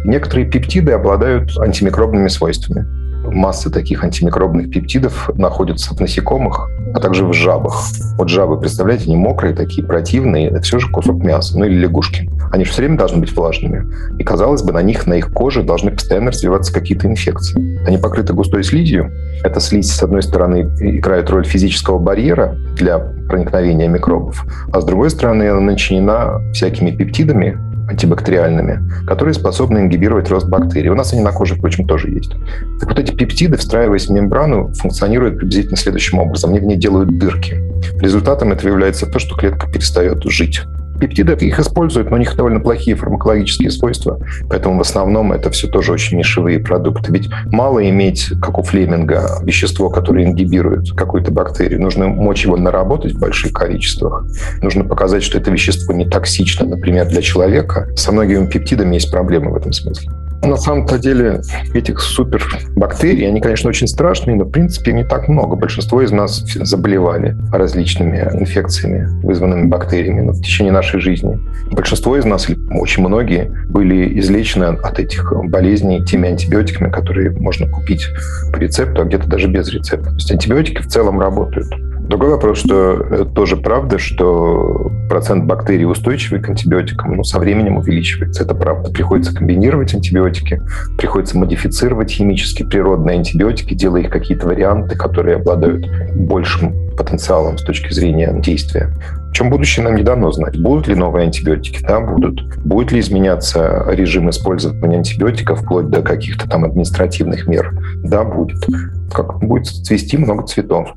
Некоторые 0.05 0.49
пептиды 0.49 0.91
обладают 0.91 1.57
антимикробными 1.57 2.27
свойствами 2.27 2.85
масса 3.31 3.69
таких 3.69 4.03
антимикробных 4.03 4.69
пептидов 4.69 5.29
находится 5.35 5.93
в 5.93 5.99
насекомых, 5.99 6.69
а 6.93 6.99
также 6.99 7.25
в 7.25 7.33
жабах. 7.33 7.83
Вот 8.17 8.29
жабы, 8.29 8.59
представляете, 8.59 9.05
они 9.05 9.15
мокрые 9.15 9.53
такие, 9.53 9.85
противные, 9.85 10.49
это 10.49 10.61
все 10.61 10.79
же 10.79 10.89
кусок 10.89 11.23
мяса, 11.23 11.57
ну 11.57 11.65
или 11.65 11.75
лягушки. 11.75 12.29
Они 12.51 12.65
же 12.65 12.71
все 12.71 12.81
время 12.81 12.97
должны 12.97 13.19
быть 13.19 13.35
влажными. 13.35 13.85
И, 14.19 14.23
казалось 14.23 14.61
бы, 14.61 14.73
на 14.73 14.81
них, 14.81 15.07
на 15.07 15.13
их 15.13 15.31
коже 15.31 15.63
должны 15.63 15.91
постоянно 15.91 16.31
развиваться 16.31 16.73
какие-то 16.73 17.07
инфекции. 17.07 17.85
Они 17.85 17.97
покрыты 17.97 18.33
густой 18.33 18.63
слизью. 18.63 19.11
Эта 19.43 19.59
слизь, 19.59 19.91
с 19.91 20.03
одной 20.03 20.21
стороны, 20.21 20.69
играет 20.79 21.29
роль 21.29 21.45
физического 21.45 21.97
барьера 21.97 22.55
для 22.75 22.99
проникновения 22.99 23.87
микробов, 23.87 24.45
а 24.73 24.81
с 24.81 24.85
другой 24.85 25.09
стороны, 25.09 25.49
она 25.49 25.61
начинена 25.61 26.39
всякими 26.51 26.91
пептидами, 26.91 27.57
антибактериальными, 27.91 29.05
которые 29.05 29.33
способны 29.33 29.79
ингибировать 29.79 30.29
рост 30.29 30.47
бактерий. 30.47 30.89
У 30.89 30.95
нас 30.95 31.13
они 31.13 31.21
на 31.21 31.31
коже, 31.31 31.55
впрочем, 31.55 31.85
тоже 31.85 32.09
есть. 32.09 32.33
Так 32.79 32.89
вот 32.89 32.99
эти 32.99 33.11
пептиды, 33.11 33.57
встраиваясь 33.57 34.07
в 34.07 34.11
мембрану, 34.11 34.73
функционируют 34.73 35.37
приблизительно 35.37 35.77
следующим 35.77 36.19
образом. 36.19 36.51
Они 36.51 36.59
в 36.59 36.63
ней 36.63 36.77
делают 36.77 37.17
дырки. 37.17 37.55
Результатом 37.99 38.51
этого 38.51 38.69
является 38.69 39.05
то, 39.05 39.19
что 39.19 39.35
клетка 39.35 39.69
перестает 39.69 40.23
жить. 40.23 40.61
Пептиды 41.01 41.33
их 41.33 41.59
используют, 41.59 42.11
но 42.11 42.17
у 42.17 42.19
них 42.19 42.35
довольно 42.35 42.59
плохие 42.59 42.95
фармакологические 42.95 43.71
свойства, 43.71 44.19
поэтому 44.47 44.77
в 44.77 44.81
основном 44.81 45.33
это 45.33 45.49
все 45.49 45.67
тоже 45.67 45.91
очень 45.93 46.19
нишевые 46.19 46.59
продукты. 46.59 47.11
Ведь 47.11 47.27
мало 47.47 47.89
иметь, 47.89 48.29
как 48.39 48.59
у 48.59 48.61
Флеминга, 48.61 49.39
вещество, 49.41 49.89
которое 49.89 50.25
ингибирует 50.25 50.91
какую-то 50.91 51.31
бактерию. 51.31 51.81
Нужно 51.81 52.07
мочь 52.07 52.45
его 52.45 52.55
наработать 52.55 53.13
в 53.13 53.19
больших 53.19 53.51
количествах. 53.51 54.25
Нужно 54.61 54.83
показать, 54.83 55.23
что 55.23 55.39
это 55.39 55.49
вещество 55.49 55.91
не 55.91 56.05
токсично, 56.05 56.67
например, 56.67 57.07
для 57.07 57.23
человека. 57.23 57.87
Со 57.95 58.11
многими 58.11 58.45
пептидами 58.45 58.93
есть 58.93 59.09
проблемы 59.09 59.51
в 59.51 59.55
этом 59.55 59.73
смысле. 59.73 60.11
На 60.43 60.57
самом-то 60.57 60.97
деле 60.97 61.41
этих 61.73 61.99
супербактерий, 61.99 63.27
они, 63.27 63.41
конечно, 63.41 63.69
очень 63.69 63.87
страшные, 63.87 64.35
но, 64.35 64.45
в 64.45 64.49
принципе, 64.49 64.91
не 64.91 65.03
так 65.03 65.27
много. 65.27 65.55
Большинство 65.55 66.01
из 66.01 66.11
нас 66.11 66.43
заболевали 66.55 67.37
различными 67.51 68.17
инфекциями, 68.33 69.07
вызванными 69.23 69.67
бактериями 69.67 70.21
ну, 70.21 70.31
в 70.31 70.41
течение 70.41 70.73
нашей 70.73 70.99
жизни. 70.99 71.39
Большинство 71.71 72.17
из 72.17 72.25
нас, 72.25 72.47
очень 72.71 73.05
многие, 73.05 73.51
были 73.69 74.19
излечены 74.19 74.65
от 74.65 74.99
этих 74.99 75.31
болезней 75.45 76.03
теми 76.05 76.29
антибиотиками, 76.29 76.89
которые 76.89 77.31
можно 77.31 77.67
купить 77.67 78.07
по 78.51 78.57
рецепту, 78.57 79.01
а 79.01 79.05
где-то 79.05 79.27
даже 79.27 79.47
без 79.47 79.69
рецепта. 79.69 80.09
То 80.09 80.15
есть 80.15 80.31
антибиотики 80.31 80.81
в 80.81 80.87
целом 80.87 81.19
работают. 81.19 81.67
Другой 82.11 82.31
вопрос, 82.31 82.57
что 82.57 83.23
тоже 83.33 83.55
правда, 83.55 83.97
что 83.97 84.91
процент 85.09 85.45
бактерий 85.45 85.85
устойчивый 85.85 86.41
к 86.41 86.49
антибиотикам 86.49 87.15
ну, 87.15 87.23
со 87.23 87.39
временем 87.39 87.77
увеличивается. 87.77 88.43
Это 88.43 88.53
правда. 88.53 88.91
Приходится 88.91 89.33
комбинировать 89.33 89.93
антибиотики, 89.93 90.61
приходится 90.97 91.37
модифицировать 91.37 92.11
химически 92.11 92.63
природные 92.63 93.19
антибиотики, 93.19 93.75
делая 93.75 94.01
их 94.01 94.09
какие-то 94.09 94.47
варианты, 94.47 94.97
которые 94.97 95.37
обладают 95.37 95.85
большим 96.13 96.75
потенциалом 96.97 97.57
с 97.57 97.63
точки 97.63 97.93
зрения 97.93 98.37
действия. 98.41 98.89
В 99.29 99.31
чем 99.31 99.49
будущее 99.49 99.85
нам 99.85 99.95
не 99.95 100.03
дано 100.03 100.33
знать. 100.33 100.61
Будут 100.61 100.89
ли 100.89 100.95
новые 100.95 101.27
антибиотики? 101.27 101.81
Да, 101.81 102.01
будут. 102.01 102.57
Будет 102.57 102.91
ли 102.91 102.99
изменяться 102.99 103.85
режим 103.87 104.29
использования 104.29 104.97
антибиотиков 104.97 105.61
вплоть 105.61 105.87
до 105.87 106.01
каких-то 106.01 106.49
там 106.49 106.65
административных 106.65 107.47
мер? 107.47 107.73
Да, 108.03 108.25
будет. 108.25 108.65
Как 109.13 109.39
будет 109.39 109.67
цвести 109.67 110.17
много 110.17 110.45
цветов. 110.45 110.93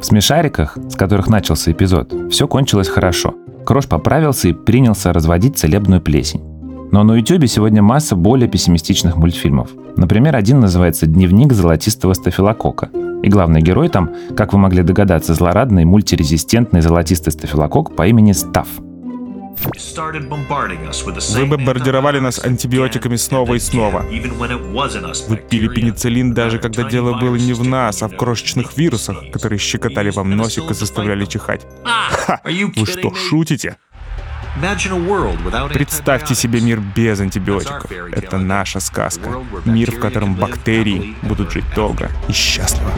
В 0.00 0.04
смешариках, 0.04 0.78
с 0.88 0.94
которых 0.94 1.28
начался 1.28 1.72
эпизод, 1.72 2.14
все 2.30 2.46
кончилось 2.46 2.88
хорошо. 2.88 3.34
Крош 3.66 3.86
поправился 3.86 4.48
и 4.48 4.52
принялся 4.52 5.12
разводить 5.12 5.58
целебную 5.58 6.00
плесень. 6.00 6.42
Но 6.90 7.02
на 7.02 7.14
YouTube 7.14 7.48
сегодня 7.48 7.82
масса 7.82 8.16
более 8.16 8.48
пессимистичных 8.48 9.16
мультфильмов. 9.16 9.70
Например, 9.96 10.36
один 10.36 10.60
называется 10.60 11.06
«Дневник 11.06 11.52
золотистого 11.52 12.14
стафилокока». 12.14 12.90
И 13.22 13.28
главный 13.28 13.60
герой 13.60 13.88
там, 13.88 14.10
как 14.36 14.52
вы 14.52 14.58
могли 14.58 14.82
догадаться, 14.82 15.34
злорадный 15.34 15.84
мультирезистентный 15.84 16.80
золотистый 16.80 17.32
стафилокок 17.32 17.96
по 17.96 18.06
имени 18.06 18.32
Стафф. 18.32 18.68
Вы 21.34 21.46
бомбардировали 21.46 22.18
нас 22.20 22.38
антибиотиками 22.44 23.16
снова 23.16 23.54
и 23.54 23.58
снова. 23.58 24.04
Вы 25.28 25.36
пили 25.36 25.68
пенициллин 25.68 26.34
даже 26.34 26.58
когда 26.58 26.84
дело 26.84 27.18
было 27.18 27.36
не 27.36 27.52
в 27.52 27.64
нас, 27.64 28.02
а 28.02 28.08
в 28.08 28.16
крошечных 28.16 28.76
вирусах, 28.76 29.30
которые 29.32 29.58
щекотали 29.58 30.10
вам 30.10 30.36
носик 30.36 30.70
и 30.70 30.74
заставляли 30.74 31.24
чихать. 31.24 31.66
Ха! 31.84 32.40
Вы 32.44 32.86
что, 32.86 33.14
шутите? 33.14 33.76
Представьте 35.72 36.34
себе 36.34 36.60
мир 36.60 36.80
без 36.80 37.20
антибиотиков. 37.20 37.90
Это 38.12 38.38
наша 38.38 38.80
сказка. 38.80 39.42
Мир, 39.64 39.92
в 39.92 40.00
котором 40.00 40.34
бактерии 40.34 41.16
будут 41.22 41.52
жить 41.52 41.64
долго 41.74 42.10
и 42.28 42.32
счастливо. 42.32 42.90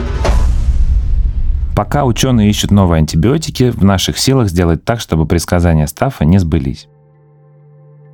Пока 1.75 2.03
ученые 2.03 2.49
ищут 2.49 2.71
новые 2.71 2.99
антибиотики, 2.99 3.71
в 3.71 3.83
наших 3.83 4.17
силах 4.17 4.49
сделать 4.49 4.83
так, 4.83 4.99
чтобы 4.99 5.25
предсказания 5.25 5.87
Стаффа 5.87 6.25
не 6.25 6.37
сбылись. 6.37 6.87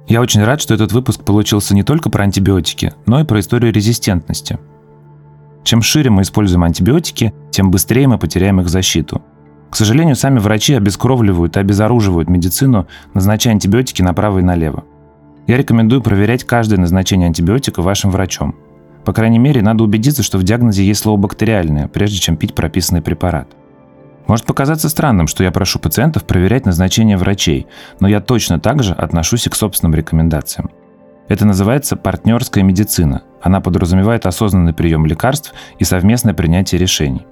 Я 0.08 0.22
очень 0.22 0.44
рад, 0.44 0.62
что 0.62 0.74
этот 0.74 0.94
выпуск 0.94 1.24
получился 1.24 1.74
не 1.74 1.84
только 1.84 2.10
про 2.10 2.24
антибиотики, 2.24 2.94
но 3.06 3.20
и 3.20 3.26
про 3.26 3.40
историю 3.40 3.74
резистентности. 3.74 4.58
Чем 5.64 5.82
шире 5.82 6.10
мы 6.10 6.22
используем 6.22 6.64
антибиотики, 6.64 7.34
тем 7.52 7.72
быстрее 7.72 8.08
мы 8.08 8.18
потеряем 8.18 8.62
их 8.62 8.70
защиту. 8.70 9.22
К 9.70 9.76
сожалению, 9.76 10.16
сами 10.16 10.40
врачи 10.40 10.76
обескровливают 10.76 11.58
и 11.58 11.60
обезоруживают 11.60 12.30
медицину, 12.30 12.88
назначая 13.14 13.54
антибиотики 13.54 14.02
направо 14.02 14.40
и 14.40 14.44
налево. 14.44 14.86
Я 15.46 15.58
рекомендую 15.58 16.02
проверять 16.02 16.46
каждое 16.46 16.78
назначение 16.78 17.28
антибиотика 17.28 17.82
вашим 17.82 18.12
врачом– 18.12 18.56
по 19.08 19.14
крайней 19.14 19.40
мере, 19.40 19.62
надо 19.62 19.86
убедиться, 19.86 20.22
что 20.22 20.38
в 20.38 20.44
диагнозе 20.44 20.84
есть 20.84 21.00
слово 21.00 21.16
«бактериальное», 21.16 21.88
прежде 21.88 22.18
чем 22.18 22.36
пить 22.36 22.54
прописанный 22.54 23.02
препарат. 23.02 23.48
Может 24.28 24.46
показаться 24.46 24.90
странным, 24.90 25.28
что 25.28 25.46
я 25.46 25.52
прошу 25.52 25.80
пациентов 25.80 26.26
проверять 26.26 26.66
назначение 26.66 27.16
врачей, 27.16 27.68
но 28.02 28.10
я 28.10 28.20
точно 28.20 28.60
так 28.60 28.84
же 28.84 28.92
отношусь 28.92 29.48
и 29.48 29.50
к 29.50 29.56
собственным 29.56 29.96
рекомендациям. 29.96 30.72
Это 31.30 31.46
называется 31.46 31.96
партнерская 31.96 32.66
медицина. 32.66 33.22
Она 33.42 33.62
подразумевает 33.62 34.26
осознанный 34.26 34.74
прием 34.74 35.06
лекарств 35.06 35.54
и 35.80 35.86
совместное 35.86 36.34
принятие 36.34 36.78
решений. 36.78 37.26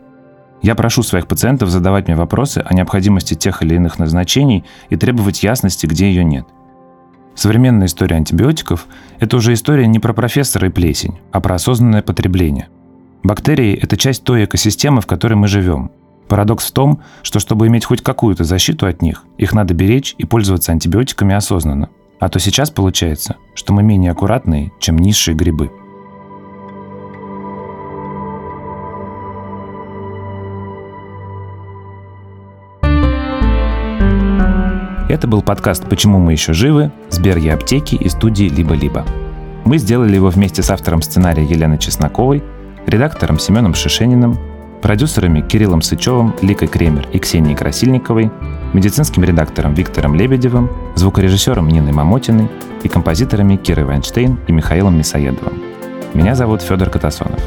Я 0.62 0.76
прошу 0.76 1.04
своих 1.04 1.28
пациентов 1.28 1.68
задавать 1.68 2.08
мне 2.08 2.16
вопросы 2.16 2.64
о 2.66 2.74
необходимости 2.74 3.34
тех 3.34 3.62
или 3.62 3.76
иных 3.76 4.00
назначений 4.00 4.64
и 4.88 4.96
требовать 4.96 5.44
ясности, 5.44 5.88
где 5.88 6.08
ее 6.08 6.24
нет– 6.24 6.46
Современная 7.36 7.88
история 7.88 8.16
антибиотиков– 8.16 8.88
это 9.20 9.38
уже 9.38 9.54
история 9.54 9.88
не 9.88 10.00
про 10.00 10.14
профессора 10.14 10.70
и 10.70 10.72
плесень, 10.72 11.20
а 11.32 11.42
про 11.42 11.56
осознанное 11.56 12.02
потребление. 12.02 12.70
Бактерии– 13.24 13.78
это 13.82 13.98
часть 13.98 14.24
той 14.24 14.46
экосистемы, 14.46 15.02
в 15.02 15.06
которой 15.06 15.34
мы 15.34 15.48
живем. 15.48 15.92
Парадокс 16.28 16.68
в 16.68 16.72
том, 16.72 17.02
что 17.22 17.40
чтобы 17.40 17.68
иметь 17.68 17.86
хоть 17.86 18.02
какую-то 18.02 18.46
защиту 18.46 18.88
от 18.88 19.02
них, 19.02 19.26
их 19.38 19.54
надо 19.54 19.74
беречь 19.74 20.16
и 20.18 20.26
пользоваться 20.26 20.72
антибиотиками 20.72 21.36
осознанно. 21.36 21.90
А 22.20 22.30
то 22.30 22.40
сейчас 22.40 22.72
получается, 22.72 23.36
что 23.54 23.74
мы 23.74 23.84
менее 23.84 24.12
аккуратные, 24.12 24.72
чем 24.80 24.98
низшие 24.98 25.36
грибы. 25.36 25.72
Это 35.16 35.30
был 35.30 35.42
подкаст 35.42 35.88
«Почему 35.88 36.20
мы 36.20 36.34
еще 36.34 36.52
живы» 36.52 36.92
с 37.08 37.20
Берги 37.20 37.48
Аптеки 37.48 37.96
и 37.96 38.10
студии 38.10 38.50
«Либо-либо». 38.50 39.06
Мы 39.64 39.78
сделали 39.78 40.14
его 40.14 40.28
вместе 40.28 40.62
с 40.62 40.70
автором 40.70 41.02
сценария 41.02 41.46
Еленой 41.46 41.78
Чесноковой, 41.78 42.44
редактором 42.86 43.40
Семеном 43.40 43.76
Шишениным, 43.76 44.38
продюсерами 44.82 45.40
Кириллом 45.40 45.82
Сычевым, 45.82 46.36
Ликой 46.42 46.68
Кремер 46.68 47.08
и 47.14 47.20
Ксенией 47.20 47.56
Красильниковой, 47.56 48.30
медицинским 48.74 49.24
редактором 49.24 49.74
Виктором 49.74 50.16
Лебедевым, 50.16 50.70
звукорежиссером 50.96 51.70
Ниной 51.70 51.94
Мамотиной 51.94 52.50
и 52.84 52.90
композиторами 52.90 53.56
Кирой 53.56 53.86
Вайнштейн 53.86 54.38
и 54.48 54.52
Михаилом 54.52 54.98
Мисоедовым. 54.98 55.54
Меня 56.14 56.36
зовут 56.36 56.62
Федор 56.62 56.90
Катасонов. 56.90 57.40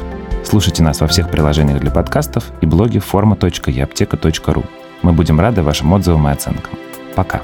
Слушайте 0.43 0.81
нас 0.81 1.01
во 1.01 1.07
всех 1.07 1.29
приложениях 1.29 1.81
для 1.81 1.91
подкастов 1.91 2.45
и 2.61 2.65
блоге 2.65 2.97
forma.eapteka.ru. 2.97 4.65
Мы 5.03 5.13
будем 5.13 5.39
рады 5.39 5.61
вашим 5.61 5.93
отзывам 5.93 6.27
и 6.29 6.31
оценкам. 6.31 6.73
Пока. 7.15 7.41